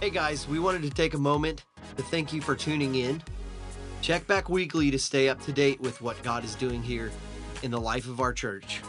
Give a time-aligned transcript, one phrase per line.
[0.00, 1.64] Hey guys, we wanted to take a moment
[1.96, 3.22] to thank you for tuning in.
[4.00, 7.10] Check back weekly to stay up to date with what God is doing here
[7.62, 8.80] in the life of our church.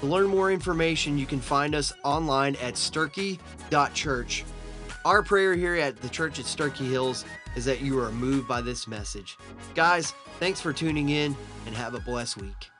[0.00, 4.44] To learn more information, you can find us online at sturkey.church.
[5.04, 7.24] Our prayer here at the church at Sturkey Hills
[7.54, 9.38] is that you are moved by this message.
[9.74, 12.70] Guys, thanks for tuning in and have a blessed week.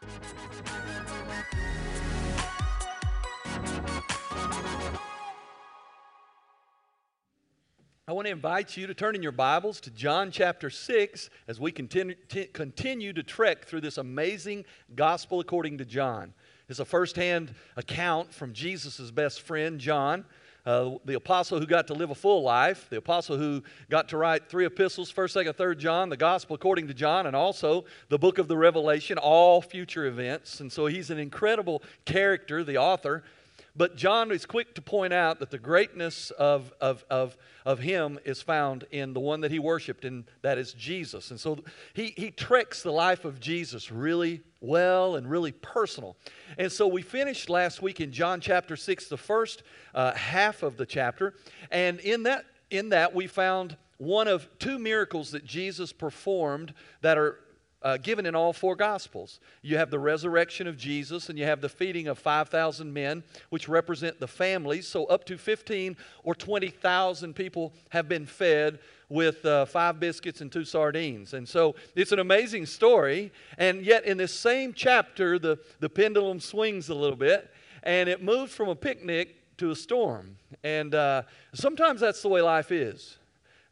[8.17, 11.71] Want to invite you to turn in your Bibles to John chapter 6 as we
[11.71, 16.33] continue, t- continue to trek through this amazing gospel according to John.
[16.71, 20.25] It's a firsthand account from Jesus' best friend, John,
[20.65, 24.17] uh, the apostle who got to live a full life, the apostle who got to
[24.17, 28.19] write three epistles 1st, 2nd, 3rd John, the gospel according to John, and also the
[28.19, 30.61] book of the Revelation, all future events.
[30.61, 33.25] And so he's an incredible character, the author.
[33.77, 38.19] But John is quick to point out that the greatness of, of, of, of him
[38.25, 41.31] is found in the one that he worshiped, and that is Jesus.
[41.31, 41.59] And so
[41.93, 46.17] he, he treks the life of Jesus really well and really personal.
[46.57, 49.63] And so we finished last week in John chapter 6, the first
[49.95, 51.35] uh, half of the chapter.
[51.71, 57.19] And in that, in that, we found one of two miracles that Jesus performed that
[57.19, 57.41] are
[57.83, 59.41] uh, given in all four Gospels.
[59.63, 63.69] You have the resurrection of Jesus, and you have the feeding of 5,000 men, which
[63.69, 64.89] represent the families.
[64.89, 70.51] So, up to 15 or 20,000 people have been fed with uh, five biscuits and
[70.51, 71.35] two sardines.
[71.35, 73.31] And so, it's an amazing story.
[73.59, 77.51] And yet, in this same chapter, the, the pendulum swings a little bit,
[77.83, 80.37] and it moves from a picnic to a storm.
[80.65, 81.23] And uh,
[81.55, 83.19] sometimes that's the way life is.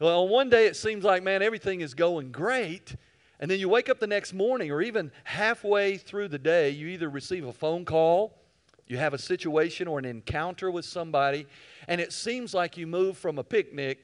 [0.01, 2.97] Well, one day it seems like, man, everything is going great.
[3.45, 6.87] And then you wake up the next morning, or even halfway through the day, you
[6.87, 8.39] either receive a phone call,
[8.87, 11.47] you have a situation or an encounter with somebody,
[11.87, 14.03] and it seems like you move from a picnic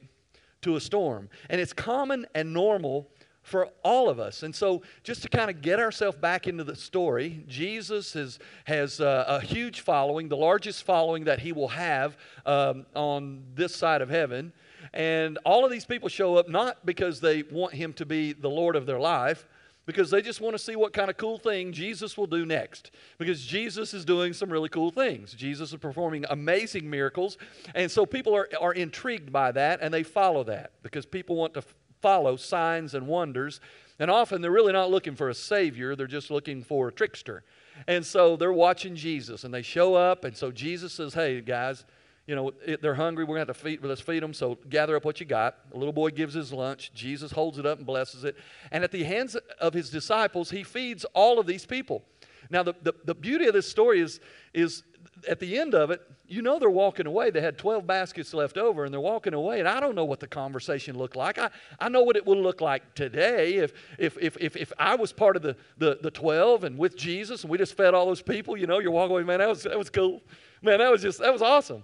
[0.61, 1.27] to a storm.
[1.49, 3.09] And it's common and normal
[3.41, 4.43] for all of us.
[4.43, 9.01] And so, just to kind of get ourselves back into the story, Jesus has, has
[9.01, 12.15] uh, a huge following, the largest following that he will have
[12.45, 14.53] um, on this side of heaven.
[14.93, 18.49] And all of these people show up not because they want him to be the
[18.49, 19.47] Lord of their life,
[19.85, 22.91] because they just want to see what kind of cool thing Jesus will do next.
[23.17, 25.33] Because Jesus is doing some really cool things.
[25.33, 27.37] Jesus is performing amazing miracles.
[27.73, 31.53] And so people are, are intrigued by that and they follow that because people want
[31.55, 31.63] to
[32.01, 33.59] follow signs and wonders.
[33.99, 37.43] And often they're really not looking for a savior, they're just looking for a trickster.
[37.87, 40.25] And so they're watching Jesus and they show up.
[40.25, 41.85] And so Jesus says, Hey, guys,
[42.31, 43.25] you know, they're hungry.
[43.25, 44.33] We're going to have to feed, let's feed them.
[44.33, 45.57] So gather up what you got.
[45.73, 46.93] A little boy gives his lunch.
[46.93, 48.37] Jesus holds it up and blesses it.
[48.71, 52.05] And at the hands of his disciples, he feeds all of these people.
[52.49, 54.21] Now, the, the, the beauty of this story is,
[54.53, 54.83] is
[55.27, 57.31] at the end of it, you know they're walking away.
[57.31, 59.59] They had 12 baskets left over and they're walking away.
[59.59, 61.37] And I don't know what the conversation looked like.
[61.37, 61.49] I,
[61.81, 65.11] I know what it would look like today if, if, if, if, if I was
[65.11, 68.21] part of the, the, the 12 and with Jesus and we just fed all those
[68.21, 68.55] people.
[68.55, 70.21] You know, you're walking away, man, that was, that was cool.
[70.61, 71.83] Man, that was just, that was awesome.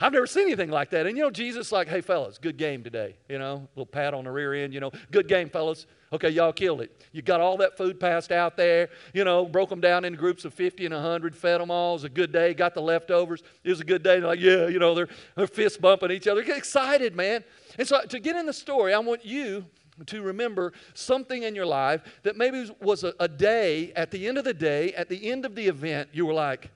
[0.00, 1.06] I've never seen anything like that.
[1.06, 3.16] And you know, Jesus, like, hey, fellas, good game today.
[3.28, 5.86] You know, little pat on the rear end, you know, good game, fellas.
[6.12, 7.06] Okay, y'all killed it.
[7.12, 10.44] You got all that food passed out there, you know, broke them down into groups
[10.44, 11.92] of 50 and 100, fed them all.
[11.92, 13.42] It was a good day, got the leftovers.
[13.64, 14.20] It was a good day.
[14.20, 16.44] They're like, yeah, you know, they're, they're fist bumping each other.
[16.44, 17.42] Get excited, man.
[17.78, 19.64] And so to get in the story, I want you
[20.06, 24.38] to remember something in your life that maybe was a, a day, at the end
[24.38, 26.70] of the day, at the end of the event, you were like,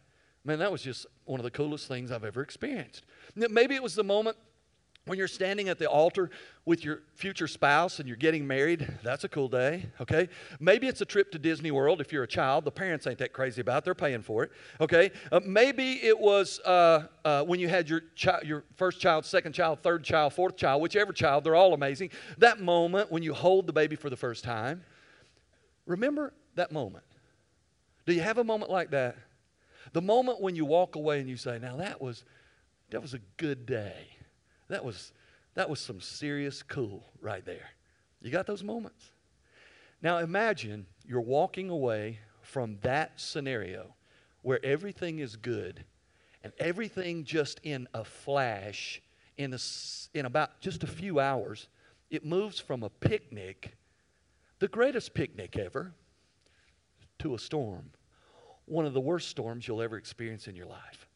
[0.44, 3.04] man, that was just one of the coolest things I've ever experienced.
[3.34, 4.36] Maybe it was the moment
[5.08, 6.30] when you're standing at the altar
[6.64, 10.28] with your future spouse and you're getting married, that's a cool day, okay?
[10.60, 12.64] Maybe it's a trip to Disney World if you're a child.
[12.64, 15.10] The parents ain't that crazy about it, they're paying for it, okay?
[15.32, 19.54] Uh, maybe it was uh, uh, when you had your, chi- your first child, second
[19.54, 22.10] child, third child, fourth child, whichever child, they're all amazing.
[22.36, 24.84] That moment when you hold the baby for the first time.
[25.86, 27.04] Remember that moment.
[28.04, 29.16] Do you have a moment like that?
[29.92, 32.24] The moment when you walk away and you say, now that was,
[32.90, 34.08] that was a good day.
[34.68, 35.12] That was,
[35.54, 37.70] that was some serious cool right there.
[38.20, 39.10] You got those moments?
[40.02, 43.94] Now imagine you're walking away from that scenario
[44.42, 45.84] where everything is good
[46.44, 49.02] and everything just in a flash,
[49.36, 49.58] in, a,
[50.14, 51.68] in about just a few hours,
[52.10, 53.76] it moves from a picnic,
[54.58, 55.92] the greatest picnic ever,
[57.18, 57.90] to a storm
[58.68, 61.08] one of the worst storms you'll ever experience in your life.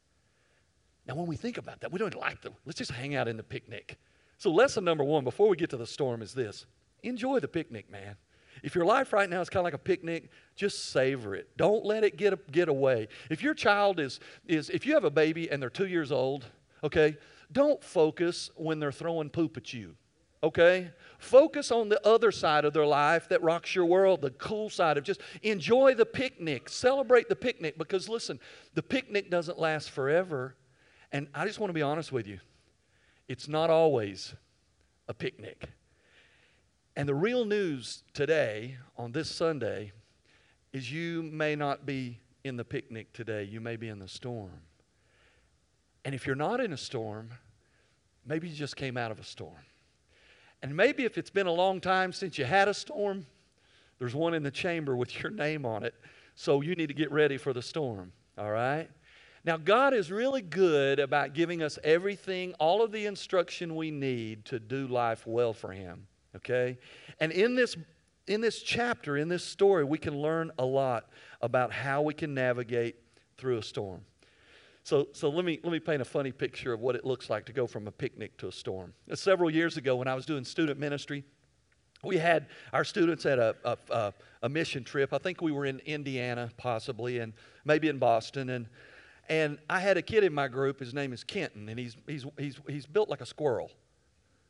[1.07, 2.55] Now, when we think about that, we don't like them.
[2.65, 3.99] Let's just hang out in the picnic.
[4.39, 6.67] So, lesson number one before we get to the storm is this
[7.03, 8.17] enjoy the picnic, man.
[8.63, 11.57] If your life right now is kind of like a picnic, just savor it.
[11.57, 13.09] Don't let it get, get away.
[13.31, 16.47] If your child is, is, if you have a baby and they're two years old,
[16.85, 17.17] okay,
[17.51, 19.97] don't focus when they're throwing poop at you,
[20.43, 20.91] okay?
[21.19, 24.99] Focus on the other side of their life that rocks your world, the cool side
[24.99, 28.41] of just enjoy the picnic, celebrate the picnic, because listen,
[28.75, 30.57] the picnic doesn't last forever.
[31.13, 32.41] And I just want to be honest with you
[33.29, 34.35] it's not always
[35.09, 35.71] a picnic.
[36.97, 39.93] And the real news today, on this Sunday,
[40.73, 44.61] is you may not be in the picnic today, you may be in the storm.
[46.05, 47.31] And if you're not in a storm,
[48.27, 49.65] maybe you just came out of a storm.
[50.63, 53.27] And maybe if it's been a long time since you had a storm,
[53.99, 55.95] there's one in the chamber with your name on it.
[56.35, 58.89] So you need to get ready for the storm, all right?
[59.45, 64.45] Now, God is really good about giving us everything, all of the instruction we need
[64.47, 66.07] to do life well for Him,
[66.37, 66.79] okay?
[67.19, 67.77] And in this,
[68.29, 71.11] in this chapter, in this story, we can learn a lot
[71.41, 72.97] about how we can navigate
[73.37, 74.03] through a storm.
[74.85, 77.47] So, so let, me, let me paint a funny picture of what it looks like
[77.47, 78.93] to go from a picnic to a storm.
[79.15, 81.25] Several years ago, when I was doing student ministry,
[82.03, 83.55] we had our students at a,
[83.91, 84.13] a,
[84.43, 85.13] a, mission trip.
[85.13, 87.33] I think we were in Indiana, possibly, and
[87.65, 88.51] maybe in Boston.
[88.51, 88.67] And,
[89.29, 90.81] and I had a kid in my group.
[90.81, 93.71] His name is Kenton, and he's, he's, he's, he's built like a squirrel.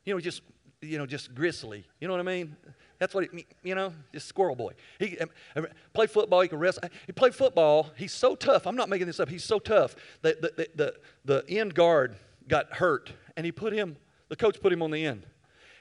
[0.06, 0.40] You know, just,
[0.80, 1.84] you know, just gristly.
[2.00, 2.56] You know what I mean?
[3.02, 4.74] That's what, it, you know, just squirrel boy.
[5.00, 6.40] He um, um, play football.
[6.40, 6.84] He can wrestle.
[7.04, 7.90] He played football.
[7.96, 8.64] He's so tough.
[8.64, 9.28] I'm not making this up.
[9.28, 10.94] He's so tough that the, the,
[11.24, 12.14] the, the end guard
[12.46, 13.96] got hurt, and he put him,
[14.28, 15.26] the coach put him on the end.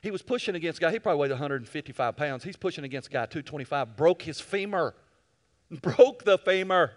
[0.02, 2.44] He was pushing against a guy, he probably weighed 155 pounds.
[2.44, 4.96] He's pushing against a guy 225, broke his femur.
[5.84, 6.92] Broke the femur.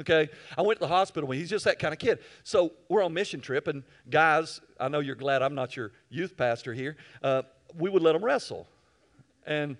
[0.00, 1.28] Okay, I went to the hospital.
[1.28, 2.20] when He's just that kind of kid.
[2.44, 6.36] So we're on mission trip, and guys, I know you're glad I'm not your youth
[6.36, 6.96] pastor here.
[7.24, 7.42] Uh,
[7.76, 8.68] we would let him wrestle.
[9.46, 9.76] And,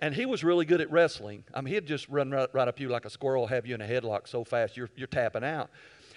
[0.00, 1.44] and he was really good at wrestling.
[1.54, 3.80] I mean, he'd just run right, right up you like a squirrel, have you in
[3.80, 5.70] a headlock so fast you're, you're tapping out.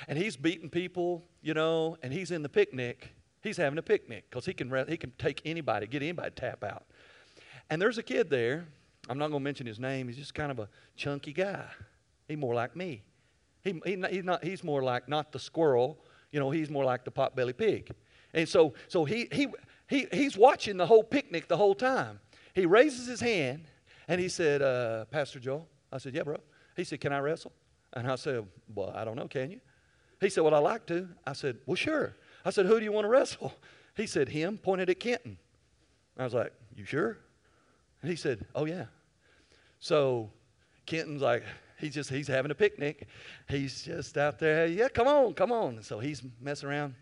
[0.07, 3.13] And he's beating people, you know, and he's in the picnic.
[3.41, 6.63] He's having a picnic because he can, he can take anybody, get anybody to tap
[6.63, 6.85] out.
[7.69, 8.65] And there's a kid there.
[9.07, 10.07] I'm not going to mention his name.
[10.07, 11.65] He's just kind of a chunky guy.
[12.27, 13.03] He's more like me.
[13.63, 15.99] He, he, he's, not, he's more like not the squirrel,
[16.31, 17.91] you know, he's more like the potbelly pig.
[18.33, 19.47] And so, so he, he,
[19.87, 22.19] he, he's watching the whole picnic the whole time.
[22.55, 23.65] He raises his hand
[24.07, 25.67] and he said, uh, Pastor Joel.
[25.91, 26.37] I said, Yeah, bro.
[26.75, 27.51] He said, Can I wrestle?
[27.93, 29.59] And I said, Well, I don't know, can you?
[30.21, 31.09] He said, Well, I like to.
[31.27, 32.15] I said, Well, sure.
[32.45, 33.53] I said, Who do you want to wrestle?
[33.95, 35.37] He said, Him, pointed at Kenton.
[36.17, 37.17] I was like, You sure?
[38.01, 38.85] And he said, Oh, yeah.
[39.79, 40.31] So
[40.85, 41.43] Kenton's like,
[41.77, 43.07] he's just he's having a picnic.
[43.49, 45.83] He's just out there, yeah, come on, come on.
[45.83, 46.95] So he's messing around.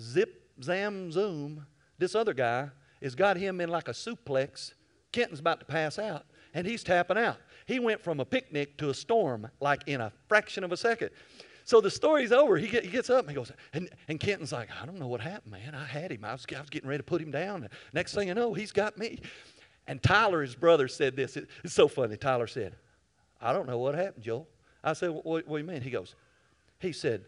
[0.00, 1.66] Zip, zam, zoom.
[1.98, 2.70] This other guy
[3.02, 4.72] has got him in like a suplex
[5.12, 6.24] Kenton's about to pass out,
[6.54, 7.36] and he's tapping out.
[7.66, 11.10] He went from a picnic to a storm like in a fraction of a second.
[11.64, 12.56] So the story's over.
[12.56, 15.20] He, he gets up and he goes, and, and Kenton's like, I don't know what
[15.20, 15.74] happened, man.
[15.74, 16.24] I had him.
[16.24, 17.68] I was, I was getting ready to put him down.
[17.92, 19.20] Next thing you know, he's got me.
[19.86, 21.36] And Tyler, his brother, said this.
[21.36, 22.16] It, it's so funny.
[22.16, 22.74] Tyler said,
[23.40, 24.48] I don't know what happened, Joel.
[24.82, 25.82] I said, What, what do you mean?
[25.82, 26.14] He goes,
[26.78, 27.24] He said,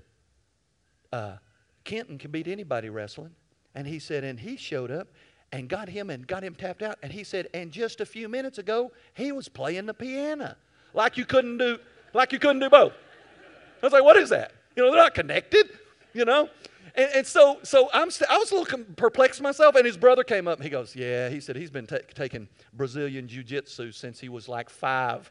[1.13, 1.37] uh,
[1.85, 3.31] Kenton can beat anybody wrestling.
[3.75, 5.09] And he said, and he showed up
[5.53, 6.99] and got him and got him tapped out.
[7.03, 10.57] And he said, and just a few minutes ago, he was playing the piano.
[10.95, 11.79] Like you couldn't do,
[12.15, 12.93] like you couldn't do both.
[13.83, 14.53] I was like, what is that?
[14.77, 15.71] You know, they're not connected,
[16.15, 16.49] you know?
[16.95, 20.25] And, and so, so I'm st- I was a little perplexed myself, and his brother
[20.25, 23.93] came up and he goes, Yeah, he said he's been t- taking Brazilian jiu jitsu
[23.93, 25.31] since he was like five.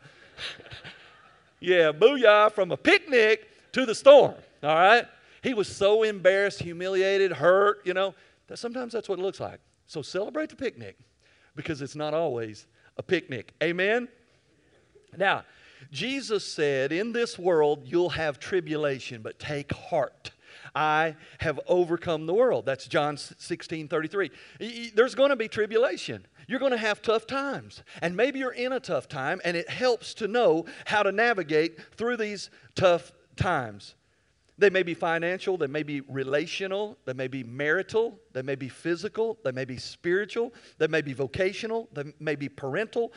[1.59, 5.05] yeah, booyah, from a picnic to the storm, all right?
[5.43, 8.15] He was so embarrassed, humiliated, hurt, you know,
[8.47, 9.59] that sometimes that's what it looks like.
[9.91, 10.97] So celebrate the picnic
[11.53, 13.53] because it's not always a picnic.
[13.61, 14.07] Amen?
[15.17, 15.43] Now,
[15.91, 20.31] Jesus said, In this world you'll have tribulation, but take heart.
[20.73, 22.65] I have overcome the world.
[22.65, 24.31] That's John 16 33.
[24.95, 26.25] There's going to be tribulation.
[26.47, 27.83] You're going to have tough times.
[28.01, 31.77] And maybe you're in a tough time, and it helps to know how to navigate
[31.97, 33.95] through these tough times.
[34.61, 38.69] They may be financial, they may be relational, they may be marital, they may be
[38.69, 43.11] physical, they may be spiritual, they may be vocational, they may be parental.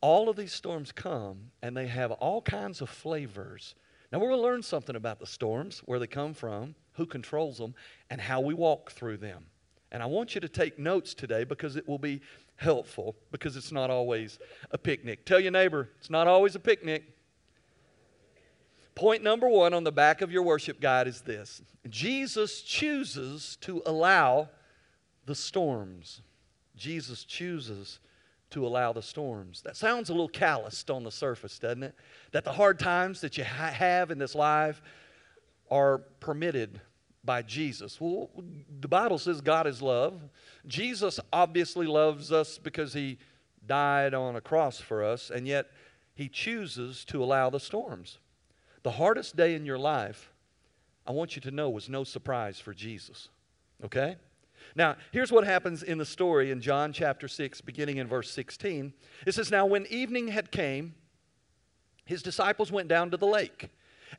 [0.00, 3.76] All of these storms come and they have all kinds of flavors.
[4.10, 7.56] Now, we're going to learn something about the storms, where they come from, who controls
[7.56, 7.76] them,
[8.10, 9.46] and how we walk through them.
[9.92, 12.20] And I want you to take notes today because it will be
[12.56, 14.40] helpful because it's not always
[14.72, 15.24] a picnic.
[15.24, 17.13] Tell your neighbor, it's not always a picnic.
[18.94, 23.82] Point number one on the back of your worship guide is this Jesus chooses to
[23.86, 24.48] allow
[25.26, 26.22] the storms.
[26.76, 28.00] Jesus chooses
[28.50, 29.62] to allow the storms.
[29.62, 31.94] That sounds a little calloused on the surface, doesn't it?
[32.32, 34.80] That the hard times that you ha- have in this life
[35.70, 36.80] are permitted
[37.24, 38.00] by Jesus?
[38.00, 38.30] Well,
[38.80, 40.20] the Bible says God is love.
[40.66, 43.18] Jesus obviously loves us because he
[43.66, 45.66] died on a cross for us, and yet
[46.14, 48.18] he chooses to allow the storms.
[48.84, 50.30] The hardest day in your life,
[51.06, 53.28] I want you to know, was no surprise for Jesus.
[53.82, 54.16] Okay?
[54.76, 58.92] Now, here's what happens in the story in John chapter 6, beginning in verse 16.
[59.26, 60.94] It says, Now, when evening had came,
[62.04, 63.70] his disciples went down to the lake,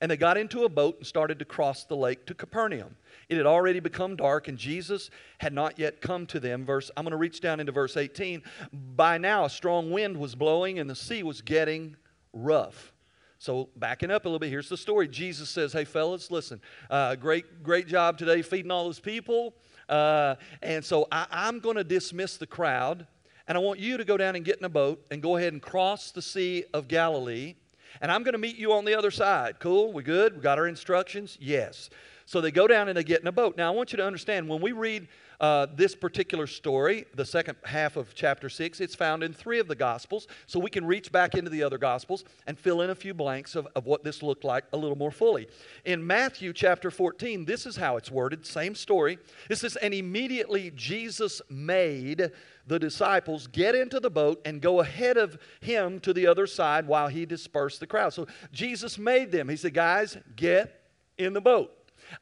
[0.02, 2.96] and they got into a boat and started to cross the lake to Capernaum.
[3.30, 6.66] It had already become dark, and Jesus had not yet come to them.
[6.66, 8.42] Verse, I'm going to reach down into verse 18.
[8.74, 11.98] By now, a strong wind was blowing, and the sea was getting
[12.34, 12.95] rough.
[13.38, 15.08] So backing up a little bit, here's the story.
[15.08, 19.54] Jesus says, "Hey fellas, listen, uh, great, great job today feeding all those people,
[19.90, 23.06] uh, and so I, I'm going to dismiss the crowd,
[23.48, 25.54] and I want you to go down and get in a boat and go ahead
[25.54, 27.56] and cross the Sea of Galilee,
[28.02, 29.60] and I'm going to meet you on the other side.
[29.60, 29.92] Cool?
[29.92, 30.36] We good?
[30.36, 31.38] We got our instructions?
[31.40, 31.90] Yes.
[32.26, 33.56] So they go down and they get in a boat.
[33.58, 35.08] Now I want you to understand when we read
[35.40, 39.68] uh, this particular story, the second half of chapter 6, it's found in three of
[39.68, 40.28] the Gospels.
[40.48, 43.56] So we can reach back into the other Gospels and fill in a few blanks
[43.56, 45.48] of, of what this looked like a little more fully.
[45.84, 49.18] In Matthew chapter 14, this is how it's worded, same story.
[49.50, 52.32] It says, And immediately Jesus made
[52.68, 56.88] the disciples get into the boat and go ahead of him to the other side
[56.88, 58.14] while he dispersed the crowd.
[58.14, 59.50] So Jesus made them.
[59.50, 60.82] He said, Guys, get
[61.18, 61.72] in the boat.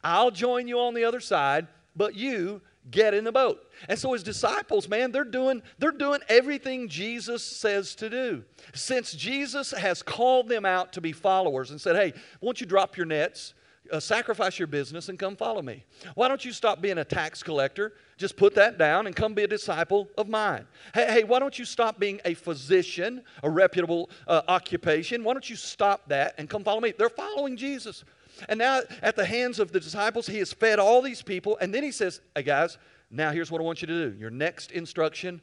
[0.04, 3.66] I'll join you on the other side, but you get in the boat.
[3.88, 8.44] And so his disciples, man, they're doing they're doing everything Jesus says to do.
[8.74, 12.98] Since Jesus has called them out to be followers and said, "Hey, won't you drop
[12.98, 13.54] your nets?"
[13.92, 15.84] Uh, sacrifice your business and come follow me.
[16.16, 17.92] Why don't you stop being a tax collector?
[18.18, 20.66] Just put that down and come be a disciple of mine.
[20.94, 25.22] Hey, hey why don't you stop being a physician, a reputable uh, occupation?
[25.26, 26.94] Why don't you stop that and come follow me?
[26.98, 28.06] They're following Jesus.
[28.50, 31.58] And now, at the hands of the disciples, he has fed all these people.
[31.60, 32.78] And then he says, Hey, guys,
[33.10, 34.18] now here's what I want you to do.
[34.18, 35.42] Your next instruction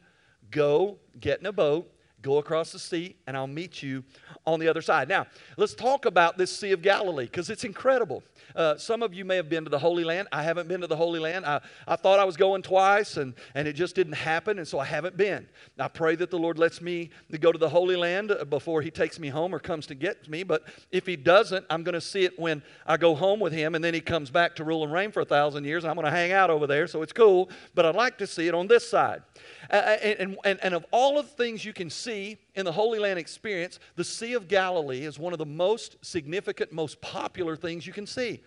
[0.49, 1.91] go get in a boat,
[2.21, 4.03] go across the sea, and I'll meet you
[4.45, 5.07] on the other side.
[5.07, 8.23] Now, let's talk about this Sea of Galilee because it's incredible.
[8.55, 10.27] Uh, some of you may have been to the Holy Land.
[10.31, 11.45] I haven't been to the Holy Land.
[11.45, 14.79] I, I thought I was going twice, and, and it just didn't happen, and so
[14.79, 15.47] I haven't been.
[15.79, 17.09] I pray that the Lord lets me
[17.39, 20.43] go to the Holy Land before He takes me home or comes to get me.
[20.43, 23.75] But if He doesn't, I'm going to see it when I go home with Him,
[23.75, 26.05] and then He comes back to rule and reign for a thousand years, I'm going
[26.05, 27.49] to hang out over there, so it's cool.
[27.73, 29.21] But I'd like to see it on this side.
[29.69, 32.99] Uh, and, and, and of all of the things you can see in the Holy
[32.99, 37.87] Land experience, the Sea of Galilee is one of the most significant, most popular things
[37.87, 38.41] you can see.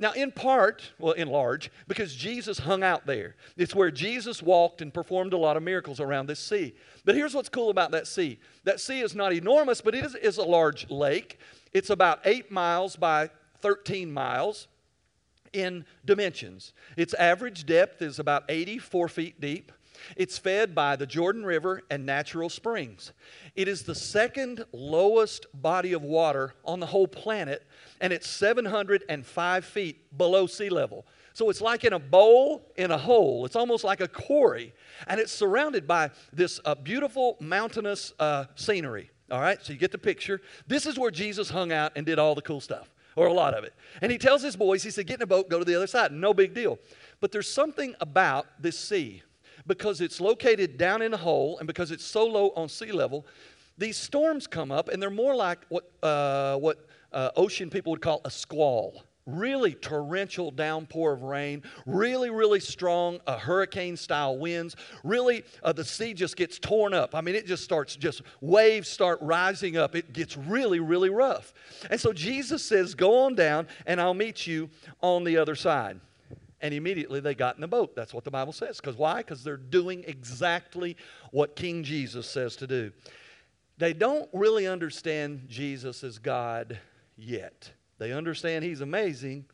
[0.00, 3.34] Now, in part, well, in large, because Jesus hung out there.
[3.56, 6.74] It's where Jesus walked and performed a lot of miracles around this sea.
[7.04, 10.14] But here's what's cool about that sea that sea is not enormous, but it is,
[10.14, 11.38] is a large lake.
[11.72, 14.68] It's about eight miles by 13 miles
[15.52, 16.72] in dimensions.
[16.96, 19.72] Its average depth is about 84 feet deep.
[20.16, 23.12] It's fed by the Jordan River and natural springs.
[23.54, 27.66] It is the second lowest body of water on the whole planet,
[28.00, 31.06] and it's 705 feet below sea level.
[31.38, 33.46] So it's like in a bowl in a hole.
[33.46, 34.74] It's almost like a quarry.
[35.06, 39.10] And it's surrounded by this uh, beautiful mountainous uh, scenery.
[39.30, 40.40] All right, so you get the picture.
[40.66, 43.52] This is where Jesus hung out and did all the cool stuff, or a lot
[43.52, 43.74] of it.
[44.00, 45.86] And he tells his boys, he said, Get in a boat, go to the other
[45.86, 46.12] side.
[46.12, 46.78] No big deal.
[47.20, 49.22] But there's something about this sea
[49.68, 53.26] because it's located down in a hole and because it's so low on sea level,
[53.76, 58.02] these storms come up and they're more like what, uh, what uh, ocean people would
[58.02, 59.04] call a squall.
[59.26, 64.74] Really torrential downpour of rain, really, really strong uh, hurricane style winds.
[65.04, 67.14] Really, uh, the sea just gets torn up.
[67.14, 69.94] I mean, it just starts, just waves start rising up.
[69.94, 71.52] It gets really, really rough.
[71.90, 74.70] And so Jesus says, Go on down and I'll meet you
[75.02, 76.00] on the other side.
[76.60, 77.94] And immediately they got in the boat.
[77.94, 78.78] That's what the Bible says.
[78.80, 79.18] Because why?
[79.18, 80.96] Because they're doing exactly
[81.30, 82.90] what King Jesus says to do.
[83.78, 86.78] They don't really understand Jesus as God
[87.16, 87.70] yet.
[87.98, 89.44] They understand He's amazing.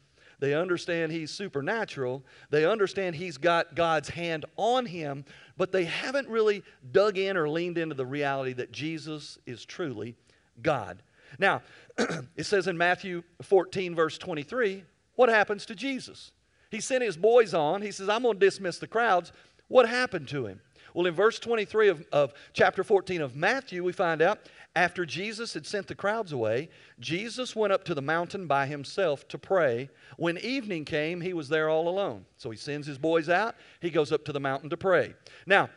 [0.41, 2.25] They understand He's supernatural.
[2.51, 5.25] They understand He's got God's hand on Him,
[5.57, 10.17] but they haven't really dug in or leaned into the reality that Jesus is truly
[10.63, 11.03] God.
[11.39, 11.63] Now,
[12.37, 14.85] it says in Matthew 14, verse 23,
[15.17, 16.33] what happens to Jesus?
[16.71, 17.83] He sent his boys on.
[17.83, 19.33] He says, I'm going to dismiss the crowds.
[19.69, 20.61] What happened to him?
[20.93, 24.39] Well, in verse 23 of, of chapter 14 of Matthew, we find out
[24.77, 26.69] after Jesus had sent the crowds away,
[27.01, 29.89] Jesus went up to the mountain by himself to pray.
[30.17, 32.25] When evening came, he was there all alone.
[32.37, 33.57] So he sends his boys out.
[33.81, 35.15] He goes up to the mountain to pray.
[35.47, 35.69] Now,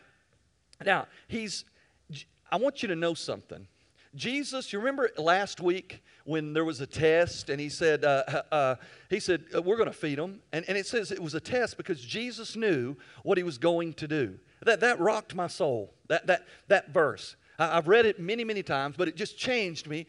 [0.85, 1.65] now he's
[2.51, 3.67] I want you to know something.
[4.15, 8.75] Jesus, you remember last week when there was a test and he said, uh, uh,
[9.09, 10.41] he said, uh, we're going to feed them.
[10.51, 13.93] And, and it says it was a test because Jesus knew what he was going
[13.93, 14.39] to do.
[14.63, 17.35] That, that rocked my soul, that, that, that verse.
[17.59, 20.07] I, I've read it many, many times, but it just changed me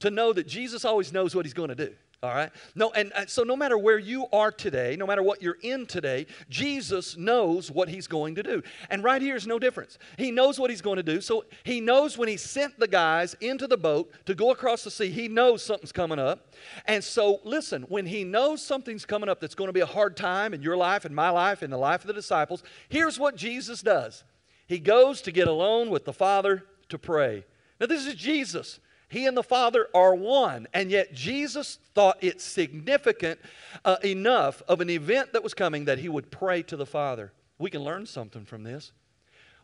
[0.00, 1.94] to know that Jesus always knows what he's going to do.
[2.22, 2.50] All right?
[2.74, 5.84] No, and uh, so no matter where you are today, no matter what you're in
[5.84, 8.62] today, Jesus knows what he's going to do.
[8.88, 9.98] And right here is no difference.
[10.16, 11.20] He knows what he's going to do.
[11.20, 14.90] So he knows when he sent the guys into the boat to go across the
[14.90, 16.54] sea, he knows something's coming up.
[16.86, 20.16] And so listen, when he knows something's coming up that's going to be a hard
[20.16, 23.36] time in your life, in my life, in the life of the disciples, here's what
[23.36, 24.24] Jesus does
[24.66, 27.44] He goes to get alone with the Father to pray.
[27.78, 28.80] Now, this is Jesus.
[29.16, 33.40] He and the Father are one, and yet Jesus thought it significant
[33.82, 37.32] uh, enough of an event that was coming that he would pray to the Father.
[37.58, 38.92] We can learn something from this.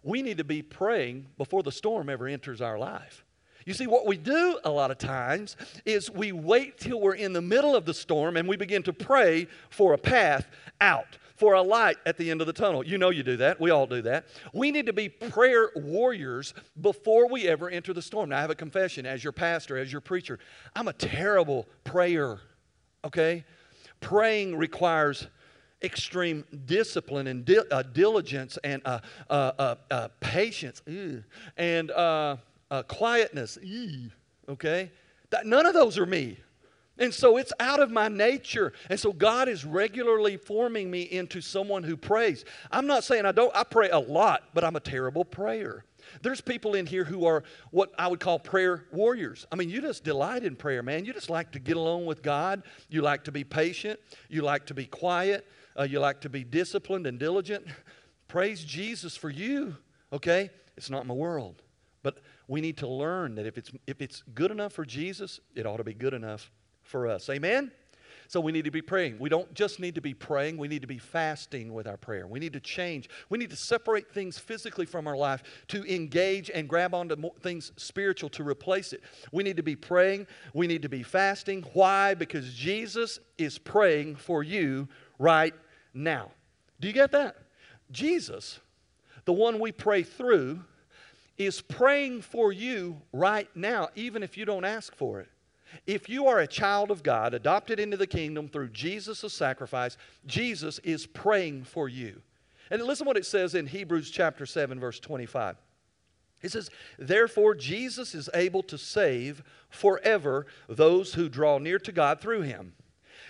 [0.02, 3.26] We need to be praying before the storm ever enters our life.
[3.66, 7.34] You see, what we do a lot of times is we wait till we're in
[7.34, 10.48] the middle of the storm and we begin to pray for a path
[10.80, 12.86] out for a light at the end of the tunnel.
[12.86, 13.60] You know you do that.
[13.60, 14.26] We all do that.
[14.52, 18.28] We need to be prayer warriors before we ever enter the storm.
[18.28, 20.38] Now, I have a confession as your pastor, as your preacher.
[20.76, 22.38] I'm a terrible prayer,
[23.04, 23.44] okay?
[23.98, 25.26] Praying requires
[25.82, 31.24] extreme discipline and di- uh, diligence and uh, uh, uh, uh patience ew,
[31.56, 32.36] and uh,
[32.86, 34.12] quietness, ew,
[34.48, 34.92] okay?
[35.30, 36.38] That, none of those are me.
[36.98, 38.72] And so it's out of my nature.
[38.90, 42.44] And so God is regularly forming me into someone who prays.
[42.70, 45.84] I'm not saying I don't, I pray a lot, but I'm a terrible prayer.
[46.20, 49.46] There's people in here who are what I would call prayer warriors.
[49.50, 51.04] I mean, you just delight in prayer, man.
[51.04, 52.62] You just like to get along with God.
[52.90, 53.98] You like to be patient.
[54.28, 55.46] You like to be quiet.
[55.78, 57.66] Uh, you like to be disciplined and diligent.
[58.28, 59.76] Praise Jesus for you,
[60.12, 60.50] okay?
[60.76, 61.62] It's not my world.
[62.02, 62.18] But
[62.48, 65.78] we need to learn that if it's, if it's good enough for Jesus, it ought
[65.78, 66.50] to be good enough
[66.92, 67.28] for us.
[67.28, 67.72] Amen?
[68.28, 69.18] So we need to be praying.
[69.18, 72.26] We don't just need to be praying, we need to be fasting with our prayer.
[72.26, 73.10] We need to change.
[73.28, 77.72] We need to separate things physically from our life to engage and grab onto things
[77.76, 79.02] spiritual to replace it.
[79.32, 80.28] We need to be praying.
[80.54, 81.64] We need to be fasting.
[81.72, 82.14] Why?
[82.14, 85.54] Because Jesus is praying for you right
[85.92, 86.30] now.
[86.80, 87.36] Do you get that?
[87.90, 88.60] Jesus,
[89.26, 90.64] the one we pray through,
[91.36, 95.28] is praying for you right now, even if you don't ask for it.
[95.86, 100.78] If you are a child of God, adopted into the kingdom through Jesus' sacrifice, Jesus
[100.80, 102.20] is praying for you.
[102.70, 105.56] And listen what it says in Hebrews chapter 7, verse 25.
[106.42, 112.20] It says, Therefore, Jesus is able to save forever those who draw near to God
[112.20, 112.72] through him,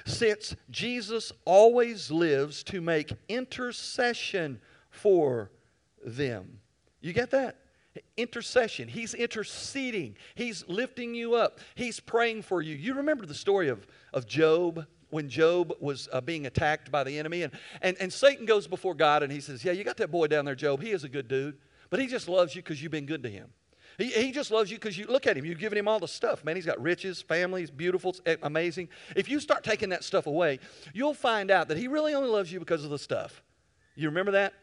[0.07, 5.50] since Jesus always lives to make intercession for
[6.05, 6.59] them.
[7.00, 7.57] You get that?
[8.16, 8.88] Intercession.
[8.88, 10.16] He's interceding.
[10.35, 11.61] He's lifting you up.
[11.74, 12.74] He's praying for you.
[12.74, 17.18] You remember the story of, of Job when Job was uh, being attacked by the
[17.18, 17.42] enemy.
[17.42, 17.52] And,
[17.83, 20.46] and, and Satan goes before God and he says, Yeah, you got that boy down
[20.46, 20.83] there, Job.
[20.83, 21.59] He is a good dude,
[21.90, 23.50] but he just loves you because you've been good to him.
[23.98, 25.44] He, he just loves you because you look at him.
[25.44, 26.44] You've given him all the stuff.
[26.44, 28.88] Man, he's got riches, families, beautiful, amazing.
[29.14, 30.61] If you start taking that stuff away,
[30.94, 33.42] you'll find out that he really only loves you because of the stuff.
[33.94, 34.55] You remember that?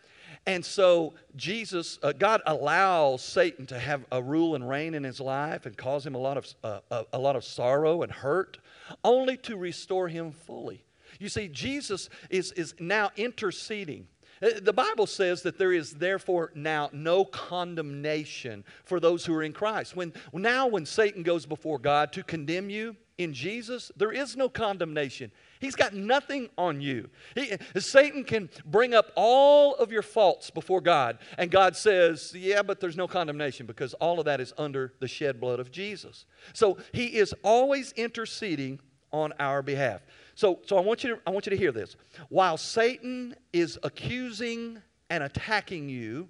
[0.49, 5.19] And so Jesus, uh, God allows Satan to have a rule and reign in his
[5.19, 8.57] life and cause him a lot of uh, a, a lot of sorrow and hurt,
[9.03, 10.83] only to restore him fully.
[11.19, 14.07] You see, Jesus is is now interceding.
[14.41, 19.43] Uh, the Bible says that there is therefore now no condemnation for those who are
[19.43, 19.95] in Christ.
[19.95, 24.49] When now when Satan goes before God to condemn you in Jesus, there is no
[24.49, 25.31] condemnation.
[25.60, 27.10] He's got nothing on you.
[27.36, 32.62] He, Satan can bring up all of your faults before God, and God says, Yeah,
[32.62, 36.26] but there's no condemnation because all of that is under the shed blood of Jesus.
[36.54, 38.80] So he is always interceding
[39.12, 40.02] on our behalf.
[40.36, 41.95] So, so I, want you to, I want you to hear this.
[42.30, 46.30] While Satan is accusing and attacking you,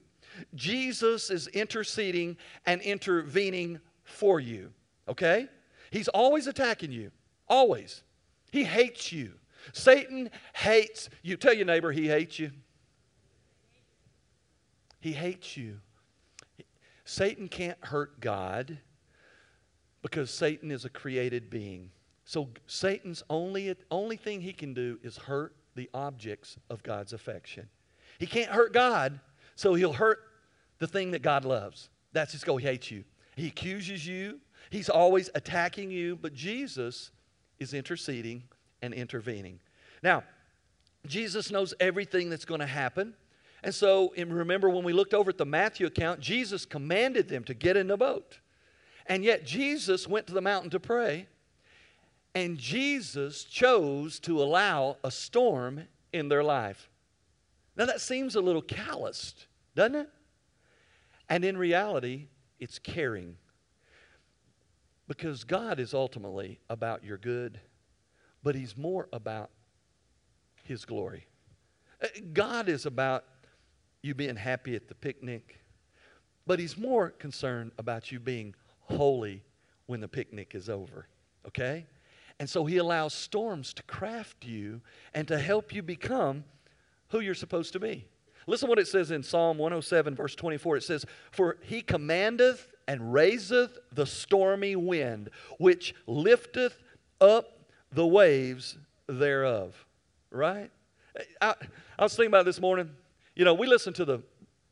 [0.56, 4.72] Jesus is interceding and intervening for you.
[5.08, 5.48] Okay?
[5.92, 7.12] He's always attacking you.
[7.48, 8.04] Always.
[8.52, 9.34] He hates you.
[9.74, 11.38] Satan hates you.
[11.38, 12.52] Tell your neighbor he hates you.
[15.00, 15.80] He hates you.
[17.06, 18.78] Satan can't hurt God
[20.02, 21.90] because Satan is a created being.
[22.26, 27.68] So Satan's only, only thing he can do is hurt the objects of God's affection.
[28.20, 29.20] He can't hurt God,
[29.56, 30.20] so he'll hurt
[30.78, 31.90] the thing that God loves.
[32.14, 32.58] That's his goal.
[32.58, 33.04] He hates you.
[33.36, 34.40] He accuses you.
[34.70, 37.12] He's always attacking you, but Jesus
[37.60, 38.44] is interceding
[38.82, 39.60] and intervening.
[40.02, 40.24] Now,
[41.06, 43.14] Jesus knows everything that's going to happen.
[43.64, 47.54] And so, remember when we looked over at the Matthew account, Jesus commanded them to
[47.54, 48.40] get in the boat.
[49.06, 51.28] And yet Jesus went to the mountain to pray,
[52.36, 56.90] and Jesus chose to allow a storm in their life.
[57.76, 60.10] Now that seems a little calloused, doesn't it?
[61.28, 62.28] And in reality,
[62.60, 63.38] it's caring.
[65.10, 67.60] Because God is ultimately about your good,
[68.44, 69.50] but He's more about
[70.64, 71.26] His glory.
[72.02, 73.26] Uh, God is about
[74.04, 75.62] you being happy at the picnic,
[76.46, 79.44] but He's more concerned about you being holy
[79.88, 81.08] when the picnic is over,
[81.48, 81.88] okay?
[82.40, 84.80] And so He allows storms to craft you
[85.16, 86.44] and to help you become
[87.08, 88.06] who you're supposed to be.
[88.46, 90.78] Listen what it says in Psalm 107, verse 24.
[90.78, 96.82] It says, For he commandeth and raiseth the stormy wind, which lifteth
[97.22, 97.60] up
[97.92, 99.86] the waves thereof.
[100.32, 100.72] Right?
[101.40, 101.54] I,
[102.00, 102.90] I was thinking about this morning.
[103.36, 104.24] You know, we listen to the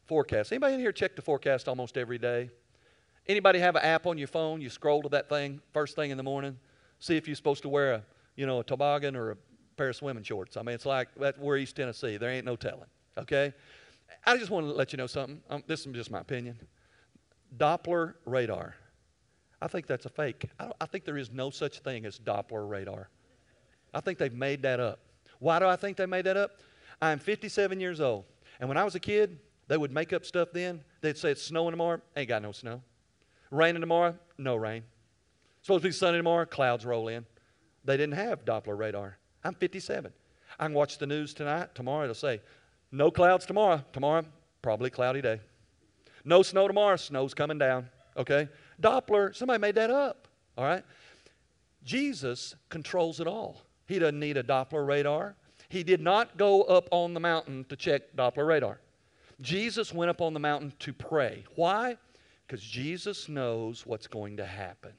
[0.08, 0.52] forecast.
[0.52, 2.50] Anybody in here check the forecast almost every day?
[3.28, 4.62] Anybody have an app on your phone?
[4.62, 6.58] You scroll to that thing first thing in the morning,
[6.98, 8.04] see if you're supposed to wear a,
[8.36, 9.38] you know, a toboggan or a
[9.76, 10.58] pair of swimming shorts.
[10.58, 12.18] I mean, it's like we're East Tennessee.
[12.18, 12.90] There ain't no telling.
[13.16, 13.54] Okay,
[14.26, 15.40] I just want to let you know something.
[15.52, 16.58] Um, this is just my opinion.
[17.56, 18.76] Doppler radar.
[19.62, 20.50] I think that's a fake.
[20.60, 23.10] I, I think there is no such thing as Doppler radar.
[23.94, 25.00] I think they've made that up.
[25.40, 26.52] Why do I think they made that up?
[27.02, 28.26] I'm 57 years old.
[28.60, 30.84] And when I was a kid, they would make up stuff then.
[31.02, 32.02] They'd say it's snowing tomorrow.
[32.16, 32.82] Ain't got no snow.
[33.52, 34.18] Raining tomorrow.
[34.38, 34.84] No rain.
[35.62, 36.46] Supposed to be sunny tomorrow.
[36.46, 37.26] Clouds roll in.
[37.86, 39.18] They didn't have Doppler radar.
[39.44, 40.12] I'm 57.
[40.60, 41.76] I can watch the news tonight.
[41.76, 42.42] Tomorrow it'll say,
[42.92, 43.84] no clouds tomorrow.
[43.94, 44.26] Tomorrow,
[44.62, 45.40] probably cloudy day.
[46.28, 46.98] No snow tomorrow.
[46.98, 47.88] Snow's coming down.
[48.18, 48.50] Okay?
[48.82, 50.28] Doppler, somebody made that up.
[50.58, 50.84] All right?
[51.86, 53.62] Jesus controls it all.
[53.88, 55.36] He doesn't need a Doppler radar.
[55.70, 58.80] He did not go up on the mountain to check Doppler radar.
[59.40, 61.46] Jesus went up on the mountain to pray.
[61.56, 61.98] Why?
[62.46, 64.92] Because Jesus knows what's going to happen.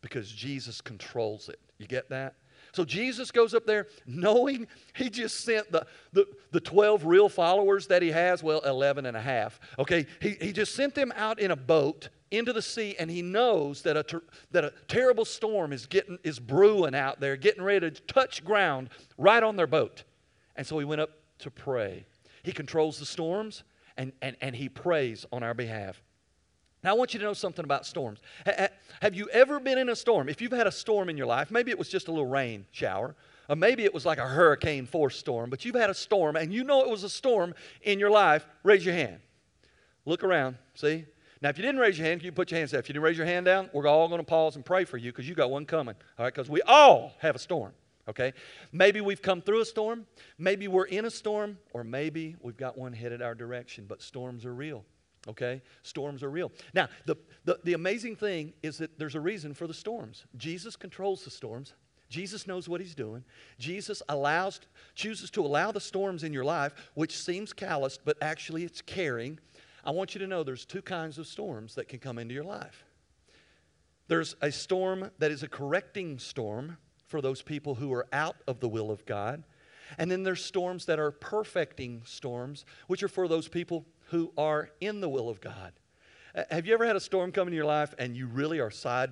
[0.00, 1.60] Because Jesus controls it.
[1.78, 2.34] You get that?
[2.74, 7.86] So Jesus goes up there knowing he just sent the, the, the 12 real followers
[7.86, 9.60] that he has, well, 11 and a half.
[9.78, 13.22] Okay, he, he just sent them out in a boat into the sea, and he
[13.22, 17.62] knows that a, ter- that a terrible storm is, getting, is brewing out there, getting
[17.62, 20.02] ready to touch ground right on their boat.
[20.56, 21.10] And so he went up
[21.40, 22.06] to pray.
[22.42, 23.62] He controls the storms,
[23.96, 26.02] and, and, and he prays on our behalf.
[26.84, 28.20] Now, I want you to know something about storms.
[29.00, 30.28] Have you ever been in a storm?
[30.28, 32.66] If you've had a storm in your life, maybe it was just a little rain
[32.72, 33.16] shower,
[33.48, 36.52] or maybe it was like a hurricane force storm, but you've had a storm and
[36.52, 39.18] you know it was a storm in your life, raise your hand.
[40.04, 41.06] Look around, see?
[41.40, 42.80] Now, if you didn't raise your hand, you put your hands down.
[42.80, 44.98] If you didn't raise your hand down, we're all going to pause and pray for
[44.98, 46.34] you because you got one coming, all right?
[46.34, 47.72] Because we all have a storm,
[48.08, 48.34] okay?
[48.72, 52.76] Maybe we've come through a storm, maybe we're in a storm, or maybe we've got
[52.76, 54.84] one headed our direction, but storms are real.
[55.28, 55.62] Okay?
[55.82, 56.52] Storms are real.
[56.74, 60.26] Now, the, the, the amazing thing is that there's a reason for the storms.
[60.36, 61.74] Jesus controls the storms.
[62.08, 63.24] Jesus knows what he's doing.
[63.58, 64.60] Jesus allows,
[64.94, 69.38] chooses to allow the storms in your life, which seems calloused, but actually it's caring.
[69.84, 72.44] I want you to know there's two kinds of storms that can come into your
[72.44, 72.84] life.
[74.06, 78.60] There's a storm that is a correcting storm for those people who are out of
[78.60, 79.44] the will of God.
[79.98, 84.70] And then there's storms that are perfecting storms, which are for those people who are
[84.80, 85.72] in the will of God.
[86.34, 88.70] Uh, have you ever had a storm come into your life and you really are
[88.70, 89.10] side?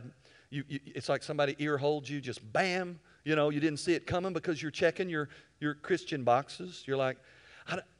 [0.50, 2.98] You, you, it's like somebody ear holds you, just bam.
[3.24, 5.28] You know, you didn't see it coming because you're checking your,
[5.60, 6.82] your Christian boxes.
[6.86, 7.18] You're like,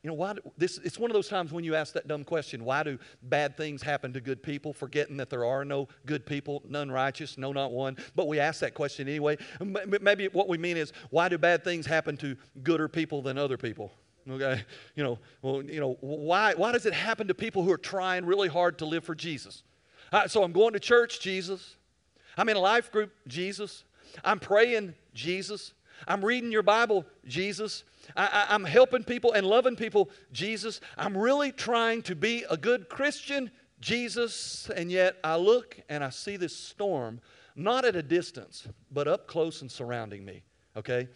[0.02, 0.32] you know, why?
[0.32, 2.98] Do, this, it's one of those times when you ask that dumb question why do
[3.22, 7.38] bad things happen to good people, forgetting that there are no good people, none righteous,
[7.38, 7.96] no, not one.
[8.16, 9.38] But we ask that question anyway.
[9.60, 13.56] Maybe what we mean is why do bad things happen to gooder people than other
[13.56, 13.92] people?
[14.28, 14.62] Okay,
[14.96, 18.24] you know, well, you know, why, why does it happen to people who are trying
[18.24, 19.62] really hard to live for Jesus?
[20.12, 21.76] Uh, so I'm going to church, Jesus.
[22.36, 23.84] I'm in a life group, Jesus.
[24.24, 25.74] I'm praying, Jesus.
[26.06, 27.84] I'm reading your Bible, Jesus.
[28.16, 30.80] I, am helping people and loving people, Jesus.
[30.96, 34.70] I'm really trying to be a good Christian, Jesus.
[34.74, 37.20] And yet I look and I see this storm,
[37.54, 40.42] not at a distance, but up close and surrounding me.
[40.76, 41.08] Okay?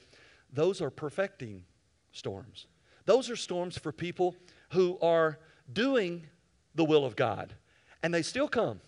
[0.53, 1.65] Those are perfecting
[2.13, 2.67] storms.
[3.05, 4.35] Those are storms for people
[4.71, 5.39] who are
[5.73, 6.27] doing
[6.75, 7.55] the will of God,
[8.03, 8.81] and they still come.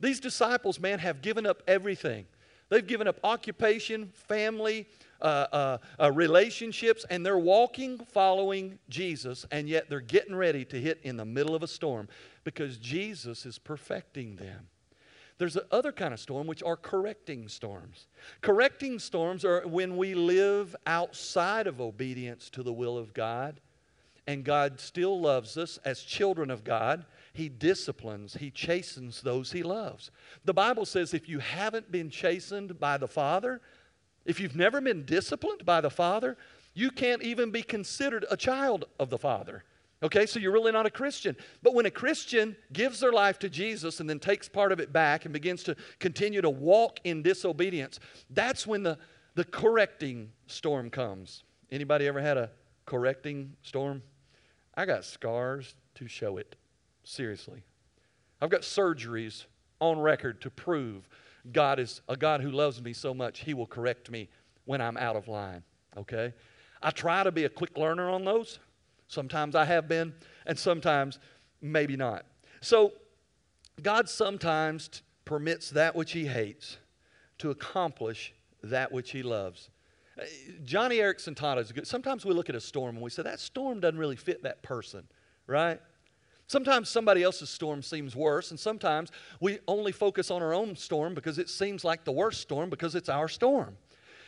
[0.00, 2.26] These disciples, man, have given up everything.
[2.68, 4.86] They've given up occupation, family,
[5.24, 10.80] uh, uh, uh, relationships, and they're walking following Jesus, and yet they're getting ready to
[10.80, 12.08] hit in the middle of a storm
[12.44, 14.68] because Jesus is perfecting them.
[15.38, 18.06] There's the other kind of storm, which are correcting storms.
[18.40, 23.60] Correcting storms are when we live outside of obedience to the will of God
[24.26, 27.04] and God still loves us as children of God.
[27.32, 30.10] He disciplines, He chastens those He loves.
[30.44, 33.60] The Bible says if you haven't been chastened by the Father,
[34.24, 36.36] if you've never been disciplined by the Father,
[36.72, 39.64] you can't even be considered a child of the Father.
[40.02, 41.36] Okay, so you're really not a Christian.
[41.62, 44.92] But when a Christian gives their life to Jesus and then takes part of it
[44.92, 48.98] back and begins to continue to walk in disobedience, that's when the,
[49.34, 51.44] the correcting storm comes.
[51.70, 52.50] Anybody ever had a
[52.84, 54.02] correcting storm?
[54.74, 56.56] I got scars to show it.
[57.04, 57.62] Seriously.
[58.42, 59.46] I've got surgeries
[59.80, 61.08] on record to prove
[61.52, 64.28] God is a God who loves me so much, He will correct me
[64.64, 65.62] when I'm out of line.
[65.96, 66.32] Okay?
[66.82, 68.58] I try to be a quick learner on those.
[69.08, 70.14] Sometimes I have been,
[70.46, 71.18] and sometimes
[71.60, 72.24] maybe not.
[72.60, 72.92] So,
[73.82, 76.78] God sometimes t- permits that which He hates
[77.38, 79.70] to accomplish that which He loves.
[80.18, 80.24] Eh,
[80.64, 81.86] Joni Eareckson taught us good.
[81.86, 84.62] Sometimes we look at a storm and we say, that storm doesn't really fit that
[84.62, 85.06] person,
[85.46, 85.80] right?
[86.46, 91.14] Sometimes somebody else's storm seems worse, and sometimes we only focus on our own storm
[91.14, 93.76] because it seems like the worst storm because it's our storm.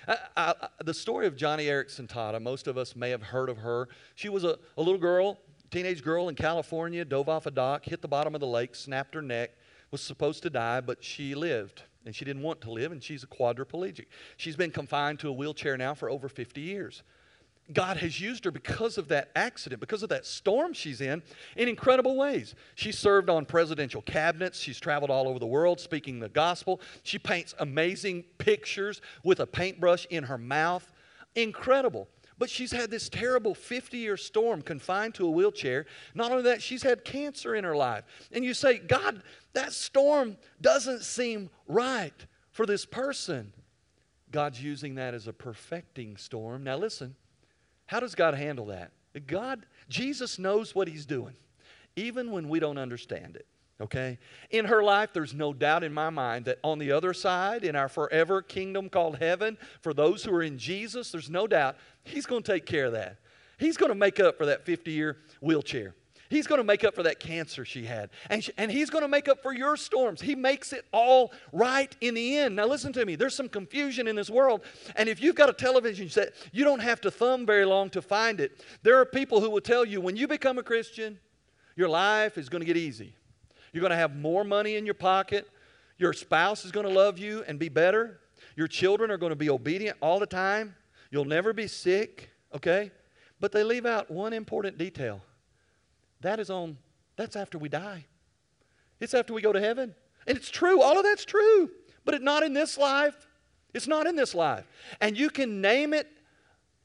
[0.08, 3.48] I, I, the story of Joni Eareckson Tada, uh, most of us may have heard
[3.48, 3.88] of her.
[4.14, 5.38] She was a, a little girl,
[5.70, 9.14] teenage girl in California, dove off a dock, hit the bottom of the lake, snapped
[9.14, 9.50] her neck,
[9.90, 11.82] was supposed to die, but she lived.
[12.06, 14.06] And she didn't want to live, and she's a quadriplegic.
[14.36, 17.02] She's been confined to a wheelchair now for over 50 years.
[17.72, 21.22] God has used her because of that accident, because of that storm she's in,
[21.56, 22.54] in incredible ways.
[22.76, 24.60] She served on presidential cabinets.
[24.60, 26.80] She's traveled all over the world speaking the gospel.
[27.02, 30.92] She paints amazing pictures with a paintbrush in her mouth.
[31.34, 32.08] Incredible.
[32.38, 35.86] But she's had this terrible 50 year storm confined to a wheelchair.
[36.14, 38.04] Not only that, she's had cancer in her life.
[38.30, 39.22] And you say, God,
[39.54, 43.52] that storm doesn't seem right for this person.
[44.30, 46.62] God's using that as a perfecting storm.
[46.62, 47.16] Now, listen
[47.86, 48.92] how does God handle that?
[49.26, 51.34] God, Jesus knows what He's doing,
[51.94, 53.46] even when we don't understand it.
[53.80, 54.18] Okay?
[54.50, 57.76] In her life, there's no doubt in my mind that on the other side, in
[57.76, 62.26] our forever kingdom called heaven, for those who are in Jesus, there's no doubt He's
[62.26, 63.18] going to take care of that.
[63.58, 65.94] He's going to make up for that 50 year wheelchair.
[66.28, 68.10] He's going to make up for that cancer she had.
[68.28, 70.20] And, she, and He's going to make up for your storms.
[70.20, 72.56] He makes it all right in the end.
[72.56, 73.16] Now, listen to me.
[73.16, 74.62] There's some confusion in this world.
[74.96, 78.02] And if you've got a television set, you don't have to thumb very long to
[78.02, 78.64] find it.
[78.82, 81.18] There are people who will tell you when you become a Christian,
[81.76, 83.14] your life is going to get easy.
[83.72, 85.48] You're going to have more money in your pocket.
[85.98, 88.20] Your spouse is going to love you and be better.
[88.56, 90.74] Your children are going to be obedient all the time.
[91.10, 92.90] You'll never be sick, okay?
[93.38, 95.20] But they leave out one important detail
[96.20, 96.76] that is on,
[97.16, 98.04] that's after we die.
[99.00, 99.94] It's after we go to heaven.
[100.26, 101.70] And it's true, all of that's true,
[102.04, 103.26] but it's not in this life.
[103.74, 104.66] It's not in this life.
[105.00, 106.08] And you can name it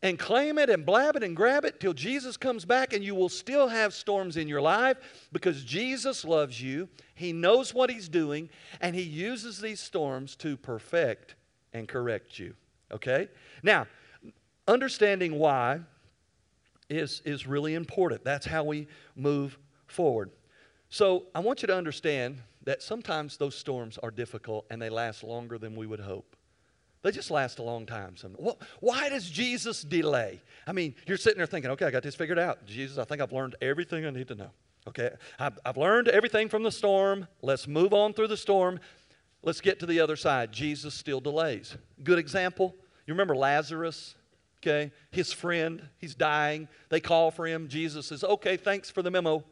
[0.04, 3.16] and claim it and blab it and grab it till Jesus comes back, and you
[3.16, 4.98] will still have storms in your life
[5.32, 6.90] because Jesus loves you.
[7.14, 8.50] He knows what He's doing,
[8.82, 11.36] and He uses these storms to perfect
[11.72, 12.56] and correct you.
[12.92, 13.30] Okay?
[13.64, 13.88] Now,
[14.68, 15.82] understanding why
[16.92, 18.24] is, is really important.
[18.24, 20.32] That's how we move forward.
[20.90, 25.24] So I want you to understand that sometimes those storms are difficult and they last
[25.24, 26.36] longer than we would hope.
[27.02, 28.16] They just last a long time.
[28.80, 30.40] Why does Jesus delay?
[30.68, 32.66] I mean, you're sitting there thinking, okay, I got this figured out.
[32.68, 34.52] Jesus, I think I've learned everything I need to know.
[34.88, 37.28] Okay, I've, I've learned everything from the storm.
[37.42, 38.80] Let's move on through the storm.
[39.44, 40.52] Let's get to the other side.
[40.52, 41.76] Jesus still delays.
[42.04, 42.76] Good example.
[43.08, 44.16] You remember Lazarus?
[44.62, 44.92] Okay?
[45.12, 46.68] His friend, he's dying.
[46.90, 47.68] They call for him.
[47.68, 49.44] Jesus says, okay, thanks for the memo.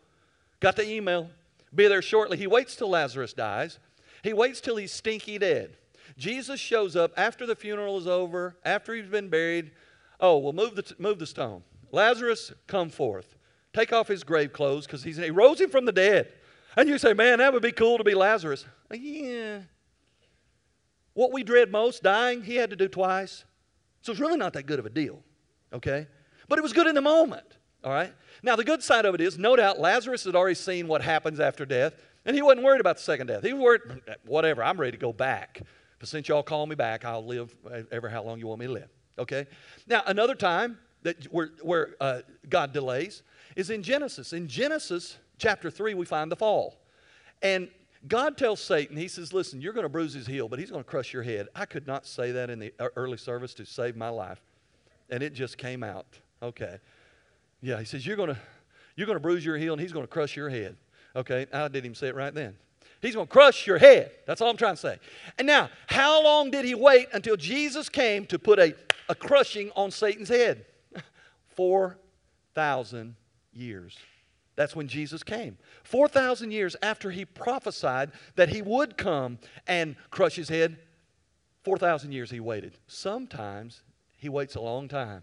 [0.59, 1.29] Got the email.
[1.73, 2.37] Be there shortly.
[2.37, 3.79] He waits till Lazarus dies.
[4.23, 5.75] He waits till he's stinky dead.
[6.17, 9.71] Jesus shows up after the funeral is over, after he's been buried.
[10.19, 11.63] Oh, well, move the, move the stone.
[11.91, 13.35] Lazarus, come forth.
[13.73, 16.33] Take off his grave clothes because he rose him from the dead.
[16.75, 18.65] And you say, man, that would be cool to be Lazarus.
[18.91, 19.59] Yeah.
[21.13, 23.45] What we dread most, dying, he had to do twice.
[24.01, 25.21] So it's really not that good of a deal,
[25.73, 26.07] okay?
[26.47, 27.45] But it was good in the moment,
[27.83, 28.13] all right?
[28.41, 31.39] Now, the good side of it is, no doubt, Lazarus had already seen what happens
[31.39, 31.93] after death,
[32.25, 33.43] and he wasn't worried about the second death.
[33.43, 33.81] He was worried,
[34.25, 35.61] whatever, I'm ready to go back.
[35.99, 37.53] But since y'all call me back, I'll live
[37.91, 39.47] ever how long you want me to live, okay?
[39.87, 43.23] Now, another time that where, where uh, God delays
[43.55, 44.33] is in Genesis.
[44.33, 46.81] In Genesis chapter 3, we find the fall.
[47.41, 47.69] And
[48.07, 50.83] God tells Satan, He says, Listen, you're going to bruise his heel, but he's going
[50.83, 51.47] to crush your head.
[51.53, 54.41] I could not say that in the early service to save my life.
[55.09, 56.05] And it just came out.
[56.41, 56.77] Okay.
[57.61, 58.37] Yeah, he says, You're going to,
[58.95, 60.77] you're going to bruise your heel and he's going to crush your head.
[61.15, 61.45] Okay.
[61.51, 62.55] I didn't even say it right then.
[63.01, 64.11] He's going to crush your head.
[64.25, 64.99] That's all I'm trying to say.
[65.37, 68.75] And now, how long did he wait until Jesus came to put a,
[69.07, 70.65] a crushing on Satan's head?
[71.55, 73.15] 4,000
[73.53, 73.97] years.
[74.59, 75.57] That's when Jesus came.
[75.85, 80.77] 4,000 years after he prophesied that he would come and crush his head,
[81.63, 82.77] 4,000 years he waited.
[82.85, 83.83] Sometimes
[84.17, 85.21] he waits a long time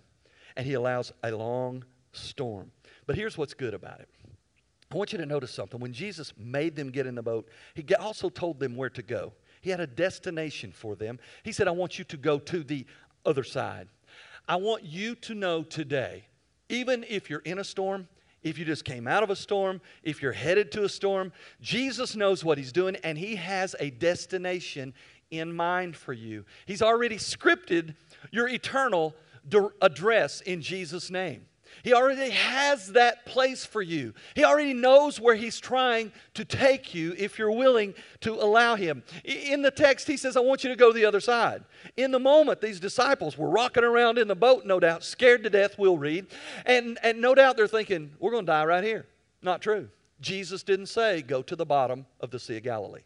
[0.57, 2.71] and he allows a long storm.
[3.07, 4.09] But here's what's good about it.
[4.91, 5.81] I want you to notice something.
[5.81, 9.35] When Jesus made them get in the boat, he also told them where to go.
[9.61, 11.19] He had a destination for them.
[11.43, 12.87] He said, I want you to go to the
[13.27, 13.89] other side.
[14.49, 16.25] I want you to know today,
[16.71, 18.09] even if you're in a storm,
[18.49, 22.15] if you just came out of a storm, if you're headed to a storm, Jesus
[22.15, 24.95] knows what He's doing and He has a destination
[25.33, 26.45] in mind for you.
[26.65, 27.97] He's already scripted
[28.31, 29.17] your eternal
[29.83, 31.47] address in Jesus' name.
[31.83, 34.15] He already has that place for you.
[34.35, 39.03] He already knows where He's trying to take you if you're willing to allow Him.
[39.25, 41.65] In the text, He says, I want you to go to the other side.
[41.97, 45.51] In the moment, these disciples were rocking around in the boat, no doubt, scared to
[45.51, 46.27] death, we'll read.
[46.65, 49.07] And, and no doubt they're thinking, we're going to die right here.
[49.43, 49.89] Not true.
[50.21, 53.03] Jesus didn't say, go to the bottom of the Sea of Galilee.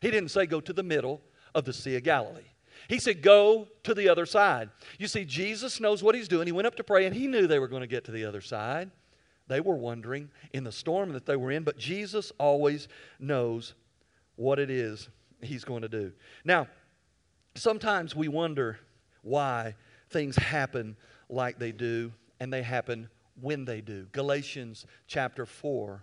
[0.00, 1.20] He didn't say, go to the middle
[1.54, 2.42] of the Sea of Galilee.
[2.88, 4.70] He said, Go to the other side.
[4.98, 6.46] You see, Jesus knows what he's doing.
[6.46, 8.24] He went up to pray and he knew they were going to get to the
[8.24, 8.90] other side.
[9.48, 13.74] They were wondering in the storm that they were in, but Jesus always knows
[14.34, 15.08] what it is
[15.40, 16.12] he's going to do.
[16.44, 16.66] Now,
[17.54, 18.78] sometimes we wonder
[19.22, 19.74] why
[20.10, 20.96] things happen
[21.28, 23.08] like they do, and they happen
[23.40, 24.06] when they do.
[24.12, 26.02] Galatians chapter 4,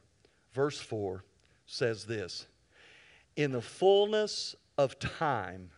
[0.53, 1.23] verse 4
[1.65, 2.47] says this
[3.35, 5.69] In the fullness of time,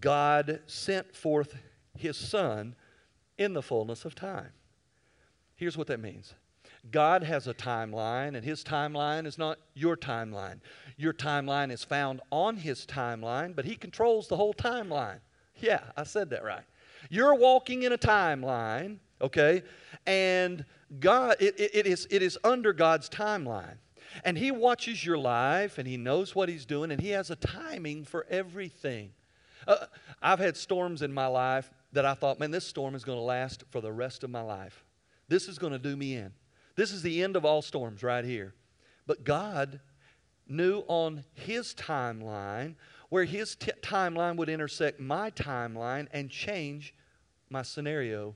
[0.00, 1.56] God sent forth
[1.96, 2.74] his son
[3.38, 4.50] in the fullness of time.
[5.56, 6.34] Here's what that means
[6.90, 10.60] God has a timeline, and his timeline is not your timeline.
[10.96, 15.18] Your timeline is found on his timeline, but he controls the whole timeline.
[15.60, 16.64] Yeah, I said that right.
[17.10, 19.62] You're walking in a timeline, okay,
[20.06, 20.64] and
[20.98, 23.76] God, it, it, it, is, it is under God's timeline.
[24.24, 27.36] And He watches your life and He knows what He's doing and He has a
[27.36, 29.12] timing for everything.
[29.66, 29.86] Uh,
[30.22, 33.22] I've had storms in my life that I thought, man, this storm is going to
[33.22, 34.84] last for the rest of my life.
[35.28, 36.32] This is going to do me in.
[36.76, 38.54] This is the end of all storms right here.
[39.06, 39.80] But God
[40.48, 42.74] knew on His timeline
[43.08, 46.94] where His t- timeline would intersect my timeline and change
[47.48, 48.34] my scenario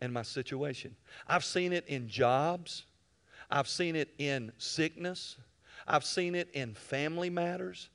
[0.00, 0.96] and my situation.
[1.26, 2.84] I've seen it in jobs,
[3.50, 5.36] I've seen it in sickness,
[5.86, 7.90] I've seen it in family matters.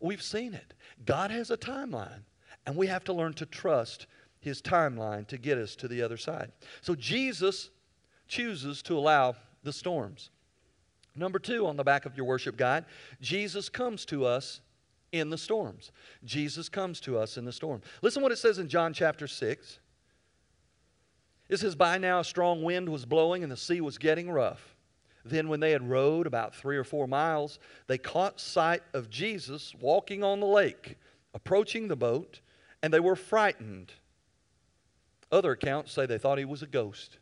[0.00, 0.74] We've seen it.
[1.04, 2.22] God has a timeline,
[2.66, 4.06] and we have to learn to trust
[4.40, 6.52] his timeline to get us to the other side.
[6.82, 7.70] So Jesus
[8.28, 10.30] chooses to allow the storms.
[11.16, 12.84] Number two on the back of your worship guide,
[13.20, 14.60] Jesus comes to us
[15.12, 15.92] in the storms.
[16.24, 17.80] Jesus comes to us in the storm.
[18.02, 19.78] Listen what it says in John chapter 6.
[21.48, 24.73] It says, By now a strong wind was blowing and the sea was getting rough.
[25.24, 29.74] Then, when they had rowed about three or four miles, they caught sight of Jesus
[29.80, 30.96] walking on the lake,
[31.32, 32.40] approaching the boat,
[32.82, 33.92] and they were frightened.
[35.32, 37.18] Other accounts say they thought he was a ghost.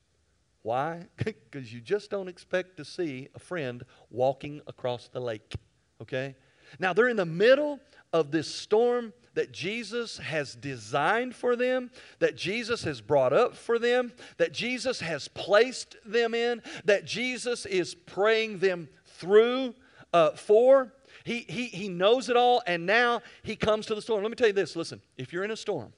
[0.62, 1.06] Why?
[1.24, 5.54] Because you just don't expect to see a friend walking across the lake.
[6.00, 6.34] Okay?
[6.78, 7.78] Now, they're in the middle
[8.12, 13.78] of this storm that Jesus has designed for them, that Jesus has brought up for
[13.78, 19.74] them, that Jesus has placed them in, that Jesus is praying them through
[20.12, 20.92] uh, for.
[21.24, 24.22] He, he, he knows it all, and now he comes to the storm.
[24.22, 25.92] Let me tell you this listen, if you're in a storm,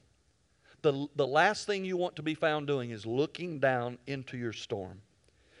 [0.81, 4.53] the, the last thing you want to be found doing is looking down into your
[4.53, 5.01] storm.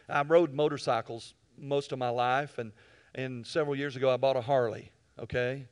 [0.07, 2.71] I rode motorcycles most of my life, and,
[3.15, 5.65] and several years ago I bought a Harley, okay?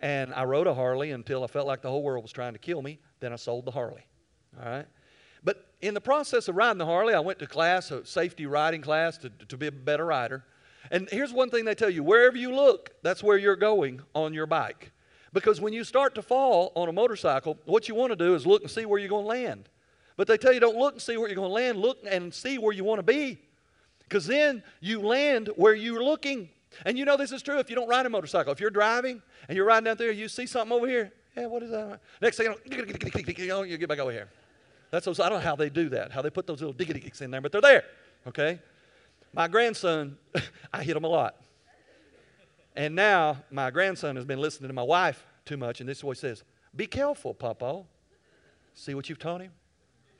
[0.00, 2.58] And I rode a Harley until I felt like the whole world was trying to
[2.58, 3.00] kill me.
[3.20, 4.06] Then I sold the Harley.
[4.58, 4.86] All right?
[5.42, 8.80] But in the process of riding the Harley, I went to class, a safety riding
[8.80, 10.44] class, to, to be a better rider.
[10.90, 14.32] And here's one thing they tell you wherever you look, that's where you're going on
[14.32, 14.92] your bike.
[15.32, 18.46] Because when you start to fall on a motorcycle, what you want to do is
[18.46, 19.68] look and see where you're going to land.
[20.16, 22.32] But they tell you don't look and see where you're going to land, look and
[22.32, 23.38] see where you want to be.
[24.00, 26.48] Because then you land where you're looking.
[26.84, 28.52] And you know this is true if you don't ride a motorcycle.
[28.52, 31.12] If you're driving and you're riding down there, you see something over here.
[31.36, 32.00] Yeah, what is that?
[32.20, 34.28] Next thing you know, you get back over here.
[34.90, 37.00] That's those, I don't know how they do that, how they put those little diggity
[37.00, 37.84] kicks in there, but they're there.
[38.26, 38.58] Okay?
[39.32, 40.16] My grandson,
[40.72, 41.36] I hit him a lot.
[42.74, 46.04] And now my grandson has been listening to my wife too much, and this is
[46.04, 46.44] what he says
[46.74, 47.84] Be careful, Papa.
[48.74, 49.52] See what you've taught him?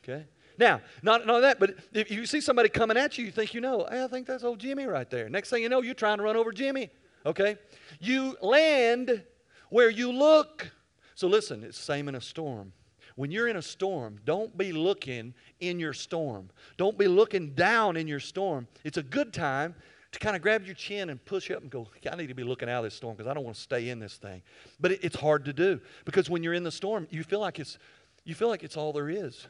[0.02, 0.26] Okay?
[0.58, 3.60] Now, not, not that, but if you see somebody coming at you, you think you
[3.60, 5.28] know, hey, I think that's old Jimmy right there.
[5.28, 6.90] Next thing you know, you're trying to run over Jimmy.
[7.24, 7.56] Okay?
[8.00, 9.22] You land
[9.70, 10.70] where you look.
[11.14, 12.72] So listen, it's the same in a storm.
[13.18, 16.50] when you're in a storm, don't be looking in your storm.
[16.76, 18.68] Don't be looking down in your storm.
[18.84, 19.74] It's a good time
[20.12, 22.44] to kind of grab your chin and push up and go, I need to be
[22.44, 24.40] looking out of this storm because I don't want to stay in this thing.
[24.78, 27.58] But it, it's hard to do because when you're in the storm, you feel like
[27.58, 27.78] it's
[28.24, 29.48] you feel like it's all there is.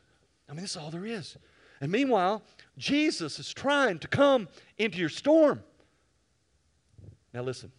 [0.49, 1.36] I mean, this is all there is.
[1.80, 2.42] And meanwhile,
[2.76, 5.62] Jesus is trying to come into your storm.
[7.32, 7.70] Now listen.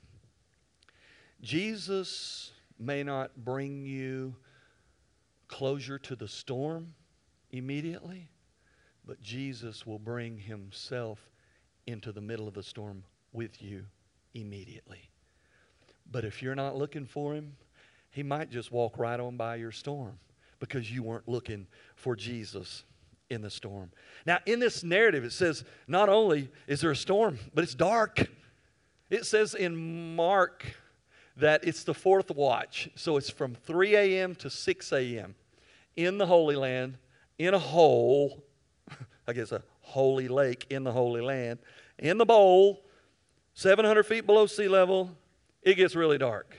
[1.41, 4.35] Jesus may not bring you
[5.47, 6.93] closure to the storm
[7.51, 8.29] immediately,
[9.05, 11.19] but Jesus will bring himself
[11.87, 13.03] into the middle of the storm
[13.33, 13.85] with you
[14.33, 15.09] immediately.
[16.11, 17.55] But if you're not looking for him,
[18.11, 20.19] he might just walk right on by your storm
[20.59, 22.83] because you weren't looking for Jesus
[23.29, 23.91] in the storm.
[24.25, 28.29] Now, in this narrative, it says not only is there a storm, but it's dark.
[29.09, 30.65] It says in Mark
[31.37, 32.89] that it's the fourth watch.
[32.95, 34.35] So it's from 3 a.m.
[34.35, 35.35] to 6 a.m.
[35.95, 36.97] in the Holy Land,
[37.37, 38.43] in a hole,
[39.27, 41.59] I guess a holy lake in the Holy Land,
[41.97, 42.85] in the bowl,
[43.53, 45.15] 700 feet below sea level.
[45.61, 46.57] It gets really dark.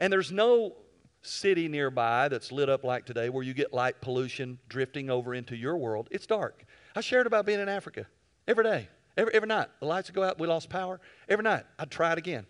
[0.00, 0.76] And there's no
[1.22, 5.56] city nearby that's lit up like today where you get light pollution drifting over into
[5.56, 6.08] your world.
[6.10, 6.64] It's dark.
[6.94, 8.06] I shared about being in Africa
[8.46, 9.68] every day, every, every night.
[9.80, 11.00] The lights would go out, we lost power.
[11.28, 12.46] Every night, I'd try it again.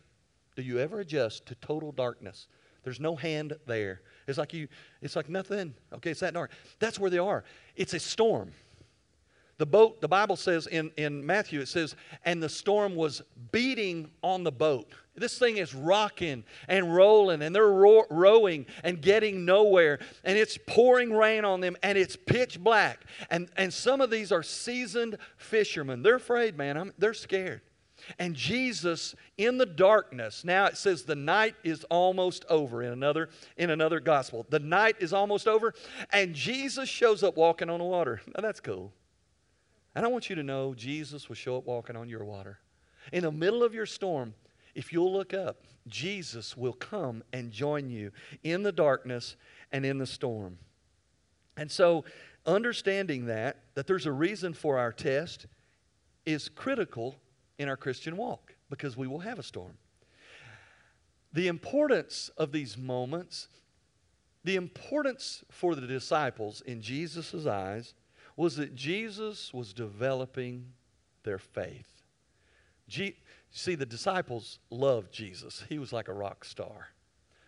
[0.56, 2.48] Do you ever adjust to total darkness?
[2.82, 4.00] There's no hand there.
[4.26, 4.68] It's like you,
[5.00, 5.74] it's like nothing.
[5.92, 6.50] Okay, it's that dark.
[6.78, 7.44] That's where they are.
[7.76, 8.52] It's a storm.
[9.62, 11.94] The boat, the Bible says in, in Matthew, it says,
[12.24, 14.90] and the storm was beating on the boat.
[15.14, 20.58] This thing is rocking and rolling, and they're ro- rowing and getting nowhere, and it's
[20.66, 23.04] pouring rain on them, and it's pitch black.
[23.30, 26.02] And, and some of these are seasoned fishermen.
[26.02, 26.76] They're afraid, man.
[26.76, 27.60] I'm, they're scared.
[28.18, 30.44] And Jesus in the darkness.
[30.44, 34.44] Now it says the night is almost over in another in another gospel.
[34.50, 35.72] The night is almost over
[36.10, 38.20] and Jesus shows up walking on the water.
[38.34, 38.92] Now that's cool.
[39.94, 42.58] And I want you to know Jesus will show up walking on your water.
[43.12, 44.34] In the middle of your storm,
[44.74, 48.12] if you'll look up, Jesus will come and join you
[48.42, 49.36] in the darkness
[49.70, 50.58] and in the storm.
[51.56, 52.04] And so,
[52.46, 55.46] understanding that, that there's a reason for our test,
[56.24, 57.16] is critical
[57.58, 59.76] in our Christian walk because we will have a storm.
[61.32, 63.48] The importance of these moments,
[64.44, 67.94] the importance for the disciples in Jesus' eyes
[68.36, 70.72] was that Jesus was developing
[71.24, 72.02] their faith.
[72.88, 73.16] G-
[73.54, 75.62] See, the disciples loved Jesus.
[75.68, 76.88] He was like a rock star.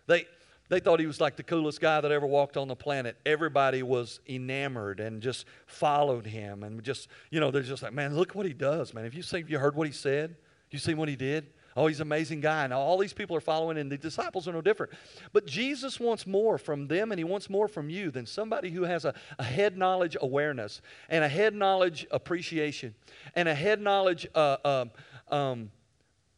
[0.05, 0.25] They,
[0.69, 3.17] they thought he was like the coolest guy that ever walked on the planet.
[3.25, 6.61] Everybody was enamored and just followed him.
[6.61, 9.03] And just, you know, they're just like, man, look what he does, man.
[9.03, 10.35] Have you seen, have you heard what he said?
[10.69, 11.47] You seen what he did?
[11.75, 12.63] Oh, he's an amazing guy.
[12.63, 14.93] And all these people are following, and the disciples are no different.
[15.33, 18.83] But Jesus wants more from them, and he wants more from you than somebody who
[18.83, 22.95] has a, a head knowledge awareness and a head knowledge appreciation
[23.35, 24.91] and a head knowledge uh, um,
[25.29, 25.71] um,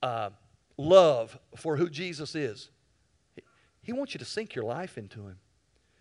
[0.01, 0.31] uh,
[0.77, 2.69] love for who Jesus is.
[3.83, 5.37] He wants you to sink your life into Him.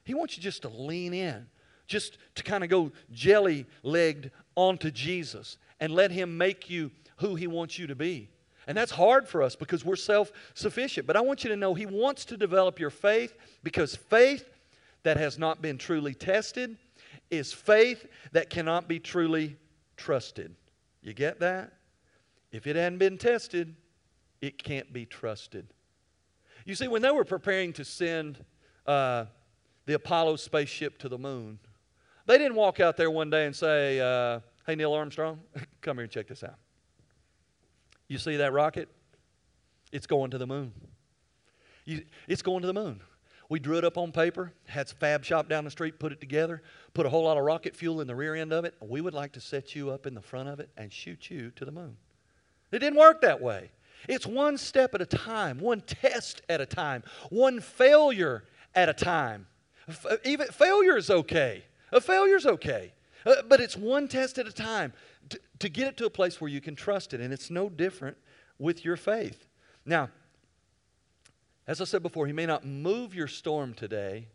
[0.03, 1.47] He wants you just to lean in,
[1.87, 7.34] just to kind of go jelly legged onto Jesus and let Him make you who
[7.34, 8.30] He wants you to be.
[8.66, 11.06] And that's hard for us because we're self sufficient.
[11.06, 14.48] But I want you to know He wants to develop your faith because faith
[15.04, 16.76] that has not been truly tested
[17.30, 19.56] is faith that cannot be truly
[19.96, 20.54] trusted.
[21.02, 21.72] You get that?
[22.50, 23.74] If it hadn't been tested,
[24.40, 25.66] it can't be trusted.
[26.64, 28.44] You see, when they were preparing to send
[28.86, 29.26] uh,
[29.86, 31.60] the Apollo spaceship to the moon,
[32.26, 35.40] they didn't walk out there one day and say, uh, Hey, Neil Armstrong,
[35.80, 36.56] come here and check this out.
[38.09, 38.88] You see that rocket?
[39.92, 40.72] It's going to the moon.
[41.84, 43.00] You, it's going to the moon.
[43.48, 46.62] We drew it up on paper, had Fab Shop down the street put it together,
[46.94, 48.74] put a whole lot of rocket fuel in the rear end of it.
[48.80, 51.52] We would like to set you up in the front of it and shoot you
[51.52, 51.96] to the moon.
[52.72, 53.70] It didn't work that way.
[54.09, 58.44] It's one step at a time, one test at a time, one failure
[58.74, 59.46] at a time.
[59.88, 61.64] F- even failure is okay.
[61.92, 62.92] A failure is okay.
[63.26, 64.92] Uh, but it's one test at a time
[65.28, 67.20] to, to get it to a place where you can trust it.
[67.20, 68.16] And it's no different
[68.58, 69.48] with your faith.
[69.84, 70.08] Now,
[71.66, 74.28] as I said before, He may not move your storm today,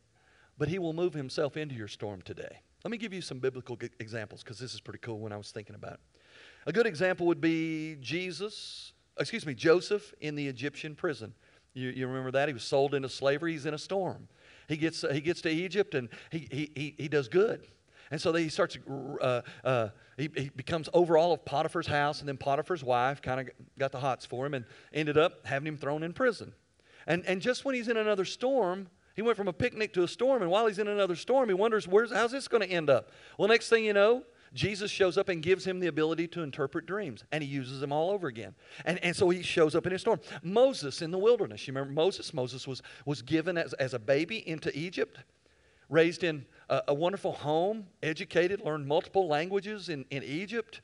[0.58, 2.60] but He will move Himself into your storm today.
[2.84, 5.38] Let me give you some biblical g- examples because this is pretty cool when I
[5.38, 6.00] was thinking about it.
[6.66, 11.34] A good example would be Jesus excuse me, Joseph in the Egyptian prison.
[11.74, 12.48] You, you remember that?
[12.48, 13.54] He was sold into slavery.
[13.54, 14.28] He's in a storm.
[14.68, 17.66] He gets, he gets to Egypt and he, he, he, he does good.
[18.12, 18.78] And so he starts,
[19.22, 23.40] uh, uh, he, he becomes over all of Potiphar's house, and then Potiphar's wife kind
[23.40, 23.50] of
[23.80, 26.54] got the hots for him and ended up having him thrown in prison.
[27.08, 30.08] And, and just when he's in another storm, He went from a picnic to a
[30.08, 32.90] storm, and while he's in another storm, he wonders, where's, how's this going to end
[32.90, 33.12] up?
[33.38, 36.86] Well, next thing you know, Jesus shows up and gives him the ability to interpret
[36.86, 38.54] dreams, and he uses them all over again.
[38.86, 40.20] And, and so he shows up in his storm.
[40.44, 41.68] Moses in the wilderness.
[41.68, 42.34] You remember Moses?
[42.34, 45.20] Moses was, was given as, as a baby into Egypt,
[45.90, 50.82] raised in a, a wonderful home, educated, learned multiple languages in, in Egypt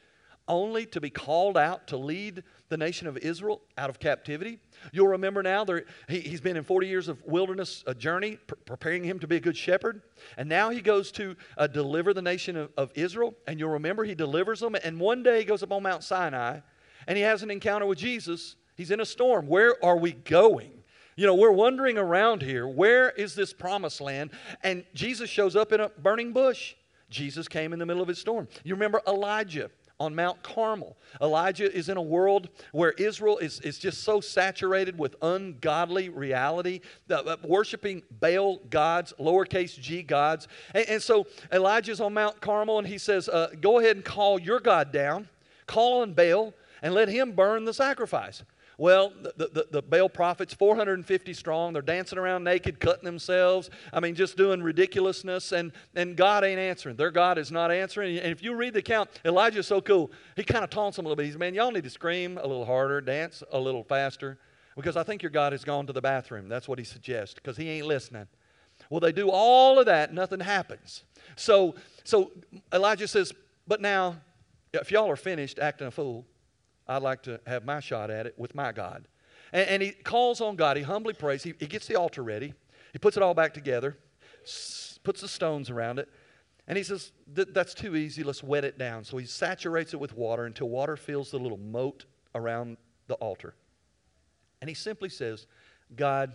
[0.48, 4.60] only to be called out to lead the nation of Israel out of captivity.
[4.92, 8.56] You'll remember now there, he, has been in 40 years of wilderness a journey, pr-
[8.66, 10.02] preparing him to be a good shepherd.
[10.38, 13.36] And now he goes to uh, deliver the nation of, of Israel.
[13.46, 14.76] And you'll remember he delivers them.
[14.84, 16.60] And one day he goes up on Mount Sinai
[17.08, 18.56] and he has an encounter with Jesus.
[18.76, 19.48] He's in a storm.
[19.48, 20.77] Where are we going?
[21.18, 22.68] You know, we're wandering around here.
[22.68, 24.30] Where is this promised land?
[24.64, 26.76] And Jesus shows up in a burning bush.
[27.10, 28.48] Jesus came in the middle of his storm.
[28.64, 30.96] You remember Elijah on Mount Carmel.
[31.20, 36.82] Elijah is in a world where Israel is, is just so saturated with ungodly reality,
[37.10, 40.48] uh, worshiping Baal gods, lowercase g gods.
[40.76, 44.40] And, and so Elijah's on Mount Carmel and he says, uh, Go ahead and call
[44.40, 45.28] your God down,
[45.66, 46.54] call on Baal,
[46.84, 48.44] and let him burn the sacrifice.
[48.80, 53.72] Well, the, the, the, Baal prophets, 450 strong, they're dancing around naked, cutting themselves.
[53.92, 56.96] I mean, just doing ridiculousness, and, and God ain't answering.
[56.96, 58.20] Their God is not answering.
[58.20, 60.12] And if you read the account, Elijah's so cool.
[60.36, 61.26] He kind of taunts them a little bit.
[61.26, 64.38] He says, Man, y'all need to scream a little harder, dance a little faster,
[64.76, 66.48] because I think your God has gone to the bathroom.
[66.48, 68.28] That's what he suggests, because he ain't listening.
[68.92, 71.04] Well, they do all of that, nothing happens.
[71.36, 71.74] So,
[72.04, 72.32] so
[72.72, 73.34] Elijah says,
[73.68, 74.18] But now,
[74.72, 76.28] if y'all are finished acting a fool,
[76.88, 79.08] I'd like to have my shot at it with my God.
[79.52, 80.78] And, and he calls on God.
[80.78, 81.44] He humbly prays.
[81.44, 82.54] He, he, gets the altar ready.
[82.94, 83.98] He puts it all back together,
[84.44, 86.10] s- puts the stones around it.
[86.68, 88.24] And he says, That's too easy.
[88.24, 89.04] Let's wet it down.
[89.04, 92.78] So he saturates it with water until water fills the little moat around
[93.08, 93.56] the altar.
[94.62, 95.48] And he simply says,
[95.96, 96.34] God,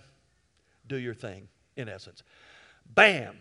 [0.89, 2.23] do your thing, in essence.
[2.95, 3.37] Bam!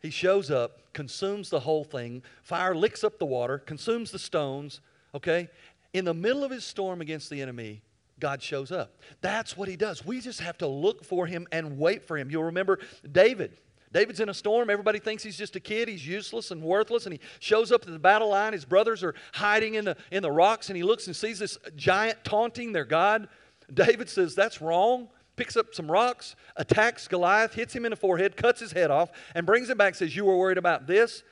[0.00, 2.22] He shows up, consumes the whole thing.
[2.42, 4.80] Fire licks up the water, consumes the stones,
[5.14, 5.48] okay?
[5.92, 7.82] In the middle of his storm against the enemy,
[8.18, 8.98] God shows up.
[9.20, 10.04] That's what he does.
[10.04, 12.30] We just have to look for him and wait for him.
[12.30, 12.78] You'll remember
[13.10, 13.58] David.
[13.92, 14.70] David's in a storm.
[14.70, 15.88] Everybody thinks he's just a kid.
[15.88, 17.04] He's useless and worthless.
[17.04, 18.52] And he shows up to the battle line.
[18.52, 20.70] His brothers are hiding in the, in the rocks.
[20.70, 23.28] And he looks and sees this giant taunting their God.
[23.72, 25.08] David says, That's wrong.
[25.34, 29.10] Picks up some rocks, attacks Goliath, hits him in the forehead, cuts his head off,
[29.34, 29.94] and brings him back.
[29.94, 31.22] Says, You were worried about this.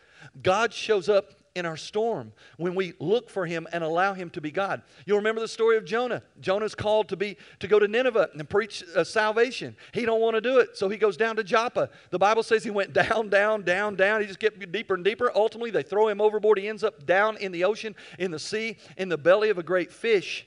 [0.42, 4.40] God shows up in our storm when we look for him and allow him to
[4.40, 4.82] be God.
[5.04, 6.22] You'll remember the story of Jonah.
[6.40, 9.76] Jonah's called to be to go to Nineveh and preach uh, salvation.
[9.92, 11.90] He don't want to do it, so he goes down to Joppa.
[12.10, 14.20] The Bible says he went down, down, down, down.
[14.20, 15.30] He just get deeper and deeper.
[15.34, 16.58] Ultimately, they throw him overboard.
[16.58, 19.62] He ends up down in the ocean, in the sea, in the belly of a
[19.62, 20.46] great fish.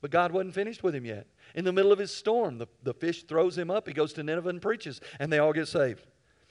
[0.00, 1.26] But God wasn't finished with him yet.
[1.54, 3.88] In the middle of his storm, the, the fish throws him up.
[3.88, 6.06] He goes to Nineveh and preaches, and they all get saved.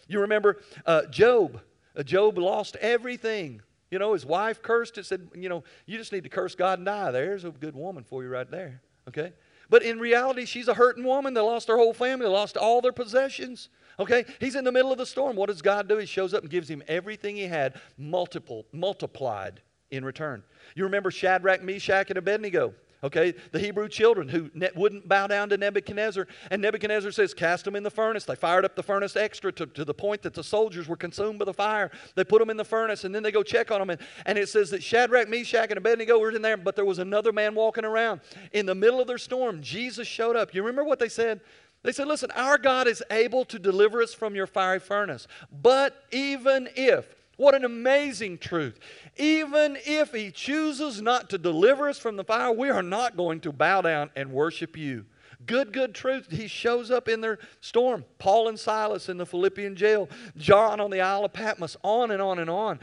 [0.07, 1.61] You remember uh, Job.
[1.95, 3.61] Uh, Job lost everything
[3.91, 6.79] you know, his wife cursed it, said, you know, you just need to curse God
[6.79, 7.11] and die.
[7.11, 8.81] There's a good woman for you right there.
[9.07, 9.33] Okay?
[9.69, 11.33] But in reality, she's a hurting woman.
[11.33, 13.69] They lost their whole family, they lost all their possessions.
[13.99, 14.25] Okay?
[14.39, 15.35] He's in the middle of the storm.
[15.35, 15.97] What does God do?
[15.97, 20.43] He shows up and gives him everything he had, multiple, multiplied in return.
[20.75, 22.73] You remember Shadrach, Meshach, and Abednego.
[23.03, 26.27] Okay, the Hebrew children who ne- wouldn't bow down to Nebuchadnezzar.
[26.49, 28.25] And Nebuchadnezzar says, Cast them in the furnace.
[28.25, 31.37] They fired up the furnace extra to, to the point that the soldiers were consumed
[31.37, 31.91] by the fire.
[32.15, 33.91] They put them in the furnace and then they go check on them.
[33.91, 36.97] And, and it says that Shadrach, Meshach, and Abednego were in there, but there was
[36.97, 38.21] another man walking around.
[38.51, 40.55] In the middle of their storm, Jesus showed up.
[40.55, 41.41] You remember what they said?
[41.83, 45.27] They said, Listen, our God is able to deliver us from your fiery furnace.
[45.51, 48.79] But even if, what an amazing truth.
[49.15, 53.39] Even if He chooses not to deliver us from the fire, we are not going
[53.41, 55.05] to bow down and worship you.
[55.45, 56.29] Good, good truth.
[56.31, 58.03] He shows up in their storm.
[58.17, 62.21] Paul and Silas in the Philippian jail, John on the Isle of Patmos, on and
[62.21, 62.79] on and on.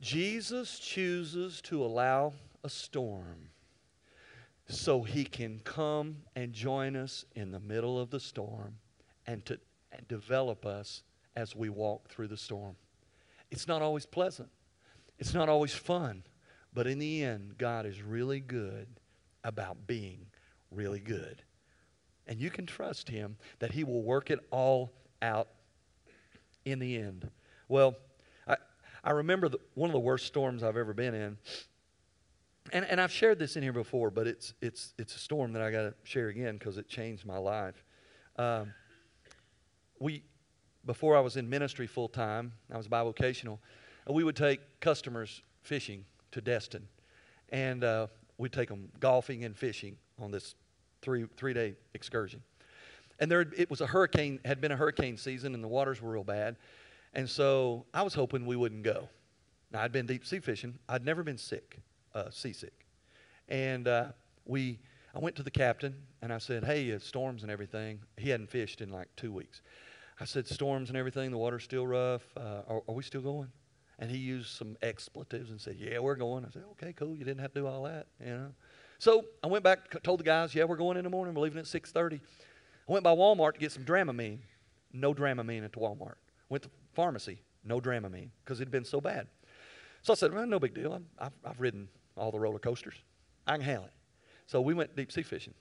[0.00, 3.48] Jesus chooses to allow a storm
[4.68, 8.76] so he can come and join us in the middle of the storm
[9.26, 9.58] and to
[9.92, 11.02] and develop us
[11.36, 12.76] as we walk through the storm.
[13.50, 14.48] It's not always pleasant,
[15.18, 16.24] it's not always fun,
[16.72, 18.88] but in the end, God is really good
[19.44, 20.26] about being
[20.70, 21.42] really good.
[22.26, 24.92] And you can trust Him that He will work it all
[25.22, 25.48] out
[26.64, 27.30] in the end.
[27.68, 27.96] Well,
[28.46, 28.56] I,
[29.04, 31.38] I remember the, one of the worst storms I've ever been in.
[32.72, 35.62] And, and I've shared this in here before, but it's, it's, it's a storm that
[35.62, 37.84] I got to share again because it changed my life.
[38.36, 38.74] Um,
[40.00, 40.24] we,
[40.86, 43.58] before I was in ministry full time, I was bivocational,
[44.08, 46.86] we would take customers fishing to Destin.
[47.50, 48.06] And uh,
[48.38, 50.54] we'd take them golfing and fishing on this
[51.02, 52.42] three, three day excursion.
[53.18, 56.12] and there it was a hurricane had been a hurricane season and the waters were
[56.12, 56.56] real bad.
[57.14, 59.08] And so i was hoping we wouldn't go.
[59.72, 60.78] Now i'd been deep sea fishing.
[60.88, 61.78] I'd never been sick
[62.14, 62.86] uh, seasick.
[63.48, 64.06] And uh,
[64.44, 64.78] we
[65.14, 68.00] i went to the captain and i said hey uh, storms and everything.
[68.16, 69.62] He hadn't fished in like two weeks
[70.20, 73.48] i said storms and everything the water's still rough uh, are, are we still going
[73.98, 77.24] and he used some expletives and said yeah we're going i said okay cool you
[77.24, 78.50] didn't have to do all that you know
[78.98, 81.58] so i went back told the guys yeah we're going in the morning we're leaving
[81.58, 82.20] at 6.30
[82.88, 84.38] I went by Walmart to get some Dramamine.
[84.92, 86.14] No Dramamine at the Walmart.
[86.48, 87.40] Went to pharmacy.
[87.64, 89.26] No Dramamine because it had been so bad.
[90.02, 91.00] So I said, well, no big deal.
[91.18, 92.94] i have I've ridden all the roller coasters.
[93.46, 93.92] I can handle it.
[94.46, 95.54] So we went deep sea fishing.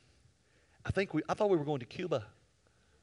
[0.86, 2.28] I think we, I thought we were going to Cuba.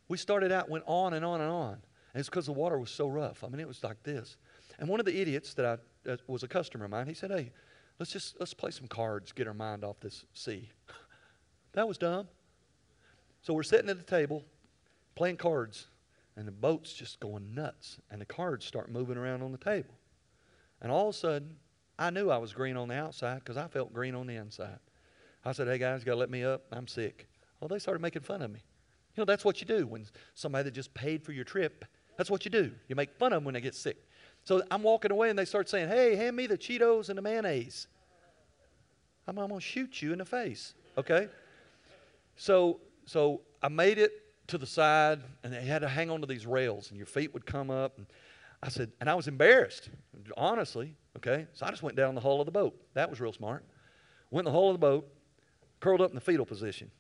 [0.09, 1.73] We started out, went on and on and on.
[1.73, 3.43] And it's because the water was so rough.
[3.43, 4.37] I mean, it was like this.
[4.79, 5.65] And one of the idiots that
[6.07, 7.53] I uh, was a customer of mine, he said, hey,
[7.99, 10.71] let's just, let's play some cards, get our mind off this sea.
[11.73, 12.29] that was dumb.
[13.43, 14.45] So we're sitting at the table
[15.15, 15.87] playing cards,
[16.37, 19.95] and the boat's just going nuts, and the cards start moving around on the table.
[20.81, 21.57] And all of a sudden,
[21.99, 24.79] I knew I was green on the outside because I felt green on the inside.
[25.45, 26.65] I said, Hey guys, you got to let me up.
[26.73, 27.29] I'm sick.
[27.61, 28.61] Well, they started making fun of me.
[29.15, 31.85] You know, that's what you do when somebody that just paid for your trip,
[32.17, 32.73] that's what you do.
[32.89, 33.97] You make fun of them when they get sick.
[34.45, 37.23] So I'm walking away and they start saying, Hey, hand me the Cheetos and the
[37.23, 37.87] mayonnaise.
[39.27, 40.75] I'm, I'm going to shoot you in the face.
[40.99, 41.29] Okay?
[42.37, 44.13] So so I made it
[44.49, 47.47] to the side, and they had to hang onto these rails, and your feet would
[47.47, 47.97] come up.
[47.99, 48.07] And
[48.63, 49.89] I said, and I was embarrassed,
[50.37, 50.95] honestly.
[51.17, 52.75] Okay, so I just went down the hull of the boat.
[52.95, 53.65] That was real smart.
[54.31, 55.09] Went in the hull of the boat,
[55.81, 56.91] curled up in the fetal position.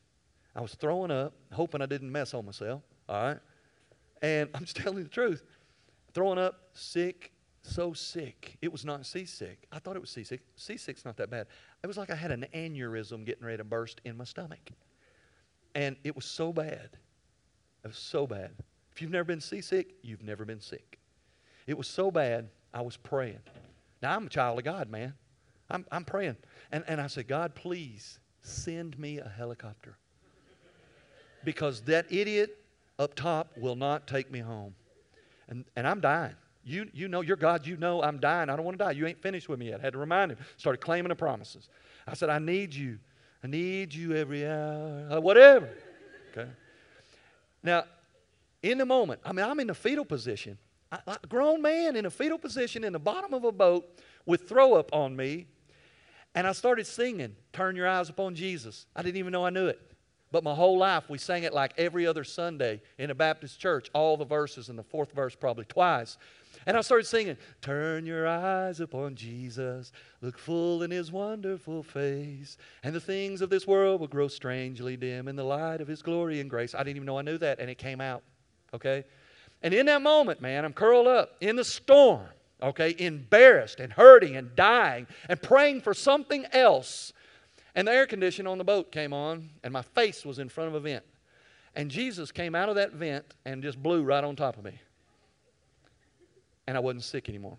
[0.54, 2.82] I was throwing up, hoping I didn't mess on myself.
[3.08, 3.38] All right,
[4.20, 5.44] and I'm just telling you the truth.
[6.14, 7.32] Throwing up, sick,
[7.62, 8.58] so sick.
[8.60, 9.66] It was not seasick.
[9.72, 10.40] I thought it was seasick.
[10.56, 11.46] Seasick's not that bad.
[11.82, 14.70] It was like I had an aneurysm getting ready to burst in my stomach.
[15.74, 16.90] And it was so bad.
[17.84, 18.50] It was so bad.
[18.92, 20.98] If you've never been seasick, you've never been sick.
[21.66, 23.38] It was so bad, I was praying.
[24.02, 25.14] Now, I'm a child of God, man.
[25.70, 26.36] I'm, I'm praying.
[26.70, 29.96] And, and I said, God, please send me a helicopter.
[31.44, 32.58] Because that idiot
[32.98, 34.74] up top will not take me home.
[35.48, 36.34] And, and I'm dying.
[36.64, 38.48] You, you know, you're God, you know I'm dying.
[38.48, 38.92] I don't want to die.
[38.92, 39.80] You ain't finished with me yet.
[39.80, 40.38] I had to remind him.
[40.56, 41.68] Started claiming the promises.
[42.06, 42.98] I said, I need you
[43.42, 45.68] I need you every hour, uh, whatever.
[46.30, 46.48] Okay.
[47.62, 47.84] Now,
[48.62, 50.58] in the moment, I mean, I'm in the fetal position.
[50.92, 54.74] A grown man in a fetal position in the bottom of a boat with throw
[54.74, 55.46] up on me.
[56.34, 58.86] And I started singing, Turn Your Eyes Upon Jesus.
[58.94, 59.80] I didn't even know I knew it.
[60.32, 63.90] But my whole life, we sang it like every other Sunday in a Baptist church,
[63.92, 66.16] all the verses, and the fourth verse probably twice.
[66.66, 72.56] And I started singing, Turn your eyes upon Jesus, look full in his wonderful face,
[72.82, 76.00] and the things of this world will grow strangely dim in the light of his
[76.00, 76.74] glory and grace.
[76.74, 78.22] I didn't even know I knew that, and it came out.
[78.72, 79.04] Okay?
[79.62, 82.26] And in that moment, man, I'm curled up in the storm,
[82.62, 87.12] okay, embarrassed and hurting and dying and praying for something else.
[87.74, 90.68] And the air conditioner on the boat came on, and my face was in front
[90.68, 91.04] of a vent.
[91.74, 94.78] And Jesus came out of that vent and just blew right on top of me
[96.66, 97.58] and I wasn't sick anymore.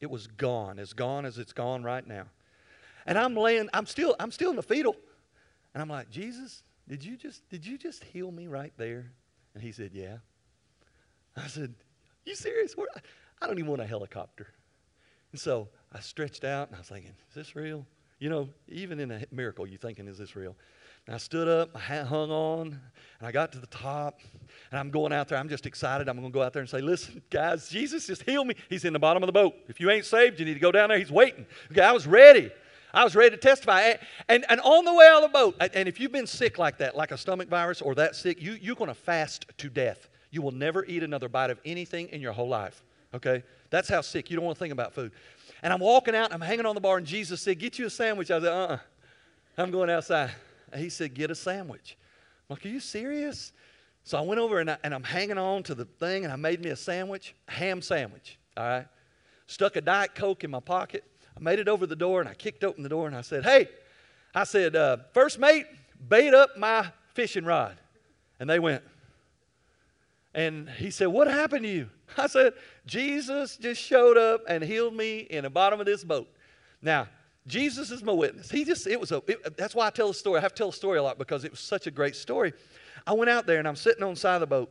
[0.00, 2.24] It was gone, as gone as it's gone right now.
[3.06, 4.96] And I'm laying, I'm still, I'm still in the fetal.
[5.74, 9.12] And I'm like, Jesus, did you just did you just heal me right there?
[9.54, 10.16] And he said, Yeah.
[11.36, 11.74] I said,
[12.24, 12.74] You serious?
[13.40, 14.48] I don't even want a helicopter.
[15.30, 17.86] And so I stretched out and I was thinking, Is this real?
[18.22, 20.54] You know, even in a miracle, you're thinking, Is this real?
[21.08, 24.20] And I stood up, hung on, and I got to the top,
[24.70, 25.38] and I'm going out there.
[25.38, 26.08] I'm just excited.
[26.08, 28.54] I'm going to go out there and say, Listen, guys, Jesus just healed me.
[28.70, 29.54] He's in the bottom of the boat.
[29.66, 31.00] If you ain't saved, you need to go down there.
[31.00, 31.46] He's waiting.
[31.72, 32.52] Okay, I was ready.
[32.94, 33.94] I was ready to testify.
[34.28, 36.78] And, and on the way out of the boat, and if you've been sick like
[36.78, 40.08] that, like a stomach virus or that sick, you, you're going to fast to death.
[40.30, 42.84] You will never eat another bite of anything in your whole life.
[43.14, 43.42] Okay?
[43.70, 44.30] That's how sick.
[44.30, 45.10] You don't want to think about food.
[45.62, 47.90] And I'm walking out, I'm hanging on the bar, and Jesus said, Get you a
[47.90, 48.30] sandwich.
[48.30, 48.74] I said, Uh uh-uh.
[48.74, 48.78] uh.
[49.58, 50.30] i am going outside.
[50.72, 51.96] And he said, Get a sandwich.
[52.48, 53.52] I'm like, Are you serious?
[54.04, 56.36] So I went over and, I, and I'm hanging on to the thing and I
[56.36, 58.38] made me a sandwich, a ham sandwich.
[58.56, 58.86] All right.
[59.46, 61.04] Stuck a Diet Coke in my pocket.
[61.36, 63.44] I made it over the door and I kicked open the door and I said,
[63.44, 63.68] Hey,
[64.34, 65.66] I said, uh, First mate,
[66.08, 67.76] bait up my fishing rod.
[68.40, 68.82] And they went.
[70.34, 71.90] And he said, What happened to you?
[72.16, 72.54] I said,
[72.86, 76.28] Jesus just showed up and healed me in the bottom of this boat.
[76.80, 77.08] Now,
[77.46, 78.50] Jesus is my witness.
[78.50, 80.38] He just, it was a, it, that's why I tell the story.
[80.38, 82.52] I have to tell the story a lot because it was such a great story.
[83.06, 84.70] I went out there and I'm sitting on the side of the boat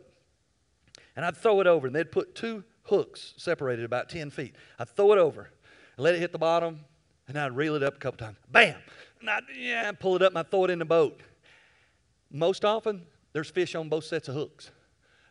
[1.16, 4.55] and I'd throw it over and they'd put two hooks separated about 10 feet.
[4.80, 5.49] I'd throw it over
[5.97, 6.80] and let it hit the bottom
[7.28, 8.38] and I'd reel it up a couple times.
[8.49, 8.76] Bam!
[9.20, 11.20] And I'd yeah, pull it up and I'd throw it in the boat.
[12.32, 13.01] Most often,
[13.34, 14.72] there's fish on both sets of hooks.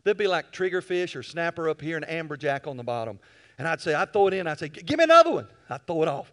[0.05, 3.19] There'd be like triggerfish or snapper up here and amberjack on the bottom.
[3.59, 4.47] And I'd say, I'd throw it in.
[4.47, 5.47] I'd say, give me another one.
[5.69, 6.33] I'd throw it off.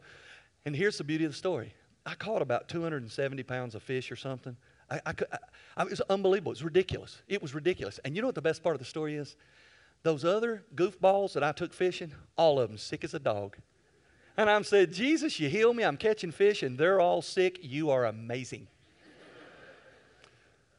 [0.65, 1.73] And here's the beauty of the story
[2.05, 4.55] I caught about 270 pounds of fish or something.
[4.89, 5.13] I, I,
[5.75, 6.51] I, it was unbelievable.
[6.51, 7.21] It was ridiculous.
[7.27, 7.99] It was ridiculous.
[8.05, 9.35] And you know what the best part of the story is?
[10.03, 13.57] Those other goofballs that I took fishing, all of them sick as a dog.
[14.37, 15.83] And I'm saying, Jesus, you heal me.
[15.83, 17.59] I'm catching fish, and they're all sick.
[17.61, 18.67] You are amazing.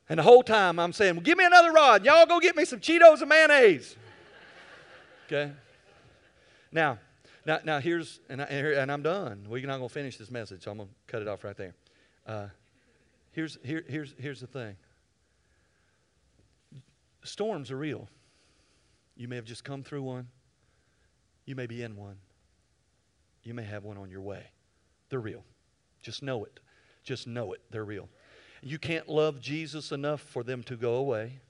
[0.09, 2.05] And the whole time I'm saying, well, give me another rod.
[2.05, 3.97] Y'all go get me some Cheetos and mayonnaise.
[5.27, 5.53] Okay?
[6.73, 6.99] Now,
[7.45, 9.47] now, now here's, and, I, and I'm done.
[9.49, 11.57] We're not going to finish this message, so I'm going to cut it off right
[11.57, 11.75] there.
[12.27, 12.47] Uh,
[13.33, 14.77] here's, here, here's, here's the thing
[17.25, 18.09] storms are real.
[19.17, 20.29] You may have just come through one,
[21.45, 22.17] you may be in one,
[23.43, 24.45] you may have one on your way.
[25.11, 25.45] They're real.
[26.03, 26.61] Just know it.
[27.03, 27.61] Just know it.
[27.71, 28.09] They're real.
[28.63, 31.41] You can't love Jesus enough for them to go away.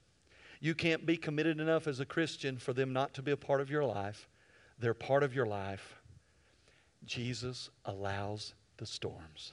[0.60, 3.60] You can't be committed enough as a Christian for them not to be a part
[3.60, 4.28] of your life.
[4.78, 6.00] They're part of your life.
[7.04, 9.52] Jesus allows the storms.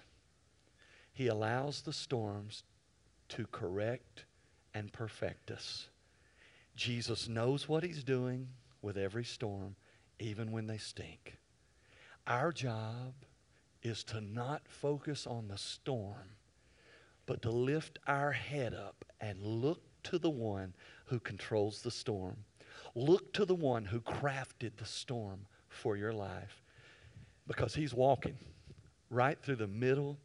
[1.14, 2.64] He allows the storms
[3.30, 4.26] to correct
[4.74, 5.88] and perfect us.
[6.76, 8.50] Jesus knows what He's doing
[8.82, 9.76] with every storm,
[10.20, 11.38] even when they stink.
[12.28, 13.14] Our job
[13.82, 16.36] is to not focus on the storm
[17.26, 20.74] but to lift our head up and look to the one
[21.06, 22.38] who controls the storm.
[22.94, 26.62] Look to the one who crafted the storm for your life
[27.48, 28.38] because he's walking
[29.10, 30.18] right through the middle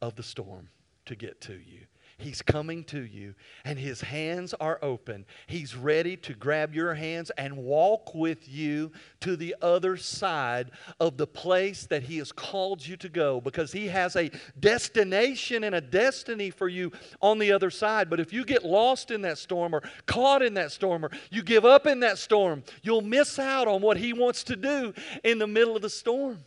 [0.00, 0.68] of the storm
[1.06, 1.80] to get to you.
[2.16, 3.34] He's coming to you,
[3.64, 5.26] and His hands are open.
[5.46, 11.16] He's ready to grab your hands and walk with you to the other side of
[11.16, 15.74] the place that He has called you to go because He has a destination and
[15.74, 18.08] a destiny for you on the other side.
[18.08, 21.42] But if you get lost in that storm or caught in that storm or you
[21.42, 24.94] give up in that storm, you'll miss out on what He wants to do
[25.24, 26.44] in the middle of the storm.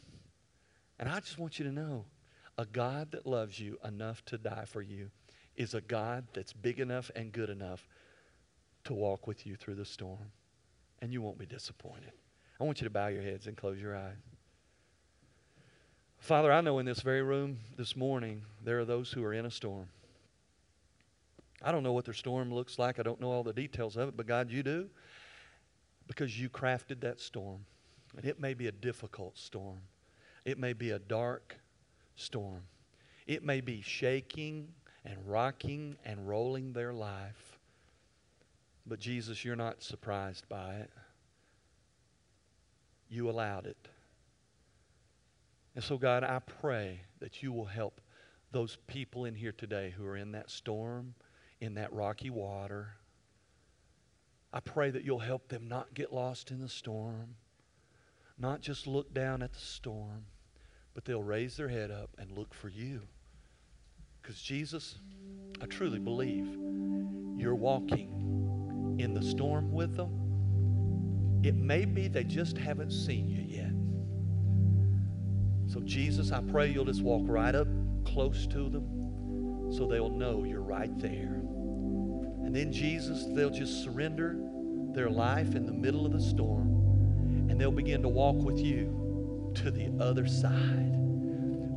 [0.97, 2.05] And I just want you to know
[2.57, 5.11] a God that loves you enough to die for you
[5.57, 7.87] is a God that's big enough and good enough
[8.85, 10.31] to walk with you through the storm.
[11.01, 12.11] And you won't be disappointed.
[12.59, 14.15] I want you to bow your heads and close your eyes.
[16.19, 19.45] Father, I know in this very room this morning there are those who are in
[19.45, 19.87] a storm.
[21.61, 22.99] I don't know what their storm looks like.
[22.99, 24.89] I don't know all the details of it, but God, you do
[26.07, 27.65] because you crafted that storm.
[28.15, 29.81] And it may be a difficult storm,
[30.45, 31.57] it may be a dark
[32.15, 32.63] storm,
[33.27, 34.69] it may be shaking
[35.05, 37.59] and rocking and rolling their life.
[38.85, 40.91] But Jesus, you're not surprised by it.
[43.09, 43.77] You allowed it.
[45.75, 48.01] And so, God, I pray that you will help
[48.51, 51.13] those people in here today who are in that storm,
[51.59, 52.95] in that rocky water.
[54.53, 57.35] I pray that you'll help them not get lost in the storm,
[58.39, 60.25] not just look down at the storm,
[60.93, 63.01] but they'll raise their head up and look for you.
[64.27, 64.99] Because, Jesus,
[65.61, 66.47] I truly believe
[67.37, 71.39] you're walking in the storm with them.
[71.45, 73.71] It may be they just haven't seen you yet.
[75.73, 77.69] So, Jesus, I pray you'll just walk right up
[78.03, 81.41] close to them so they'll know you're right there.
[82.43, 84.35] And then, Jesus, they'll just surrender
[84.93, 89.53] their life in the middle of the storm and they'll begin to walk with you
[89.55, 90.96] to the other side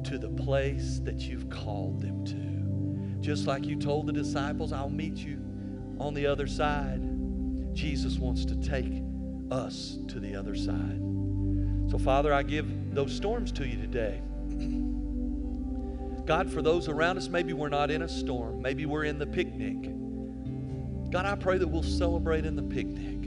[0.05, 3.20] to the place that you've called them to.
[3.20, 5.38] Just like you told the disciples, I'll meet you
[5.98, 7.01] on the other side.
[7.74, 9.03] Jesus wants to take
[9.51, 11.01] us to the other side.
[11.90, 14.22] So, Father, I give those storms to you today.
[16.26, 19.26] God, for those around us, maybe we're not in a storm, maybe we're in the
[19.26, 19.90] picnic.
[21.11, 23.22] God, I pray that we'll celebrate in the picnic,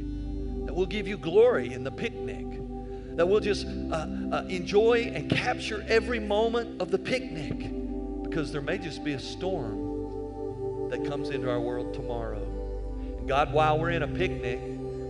[0.65, 2.42] that we'll give you glory in the picnic
[3.15, 7.71] that we'll just uh, uh, enjoy and capture every moment of the picnic
[8.23, 12.41] because there may just be a storm that comes into our world tomorrow.
[13.19, 14.59] And God, while we're in a picnic,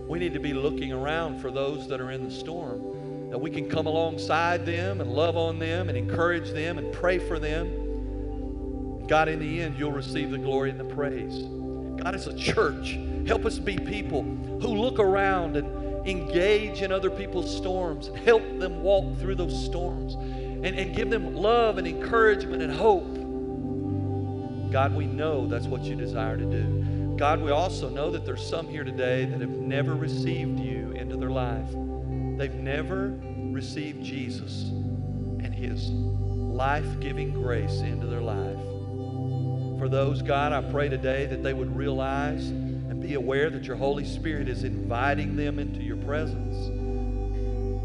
[0.06, 3.50] we need to be looking around for those that are in the storm, that we
[3.50, 9.06] can come alongside them and love on them and encourage them and pray for them.
[9.06, 11.44] God, in the end, you'll receive the glory and the praise.
[12.02, 15.66] God, as a church, help us be people who look around and
[16.04, 21.34] engage in other people's storms, help them walk through those storms, and, and give them
[21.34, 23.12] love and encouragement and hope.
[24.72, 27.16] God, we know that's what you desire to do.
[27.16, 31.16] God, we also know that there's some here today that have never received you into
[31.16, 31.68] their life.
[32.36, 33.16] They've never
[33.52, 38.58] received Jesus and his life giving grace into their life.
[39.78, 42.50] For those, God, I pray today that they would realize
[42.88, 46.68] and be aware that your Holy Spirit is inviting them into your presence.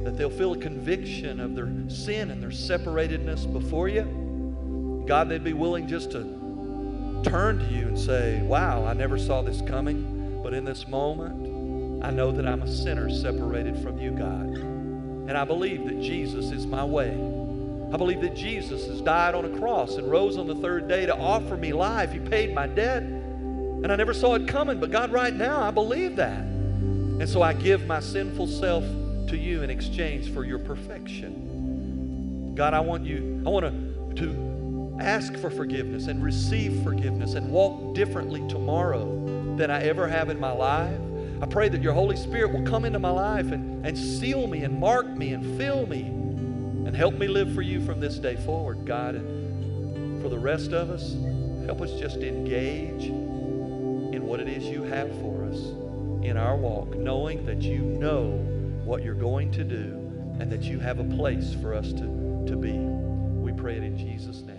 [0.04, 5.06] That they'll feel a conviction of their sin and their separatedness before you.
[5.08, 9.42] God, they'd be willing just to turn to you and say, Wow, I never saw
[9.42, 14.12] this coming, but in this moment, I know that I'm a sinner separated from you,
[14.12, 14.58] God.
[15.30, 17.12] And I believe that Jesus is my way.
[17.92, 21.06] I believe that Jesus has died on a cross and rose on the third day
[21.08, 22.12] to offer me life.
[22.12, 23.04] He paid my debt.
[23.84, 26.40] And I never saw it coming, but God, right now, I believe that.
[26.40, 28.84] And so I give my sinful self
[29.28, 32.56] to you in exchange for your perfection.
[32.56, 33.72] God, I want you, I want to,
[34.22, 40.30] to ask for forgiveness and receive forgiveness and walk differently tomorrow than I ever have
[40.30, 41.00] in my life.
[41.42, 44.64] I pray that your Holy Spirit will come into my life and, and seal me
[44.64, 48.36] and mark me and fill me and help me live for you from this day
[48.36, 49.16] forward, God.
[49.16, 51.16] And for the rest of us,
[51.66, 53.06] help us just engage
[54.30, 55.58] what it is you have for us
[56.24, 58.28] in our walk, knowing that you know
[58.86, 59.96] what you're going to do
[60.40, 62.74] and that you have a place for us to, to be.
[62.74, 64.59] We pray it in Jesus' name.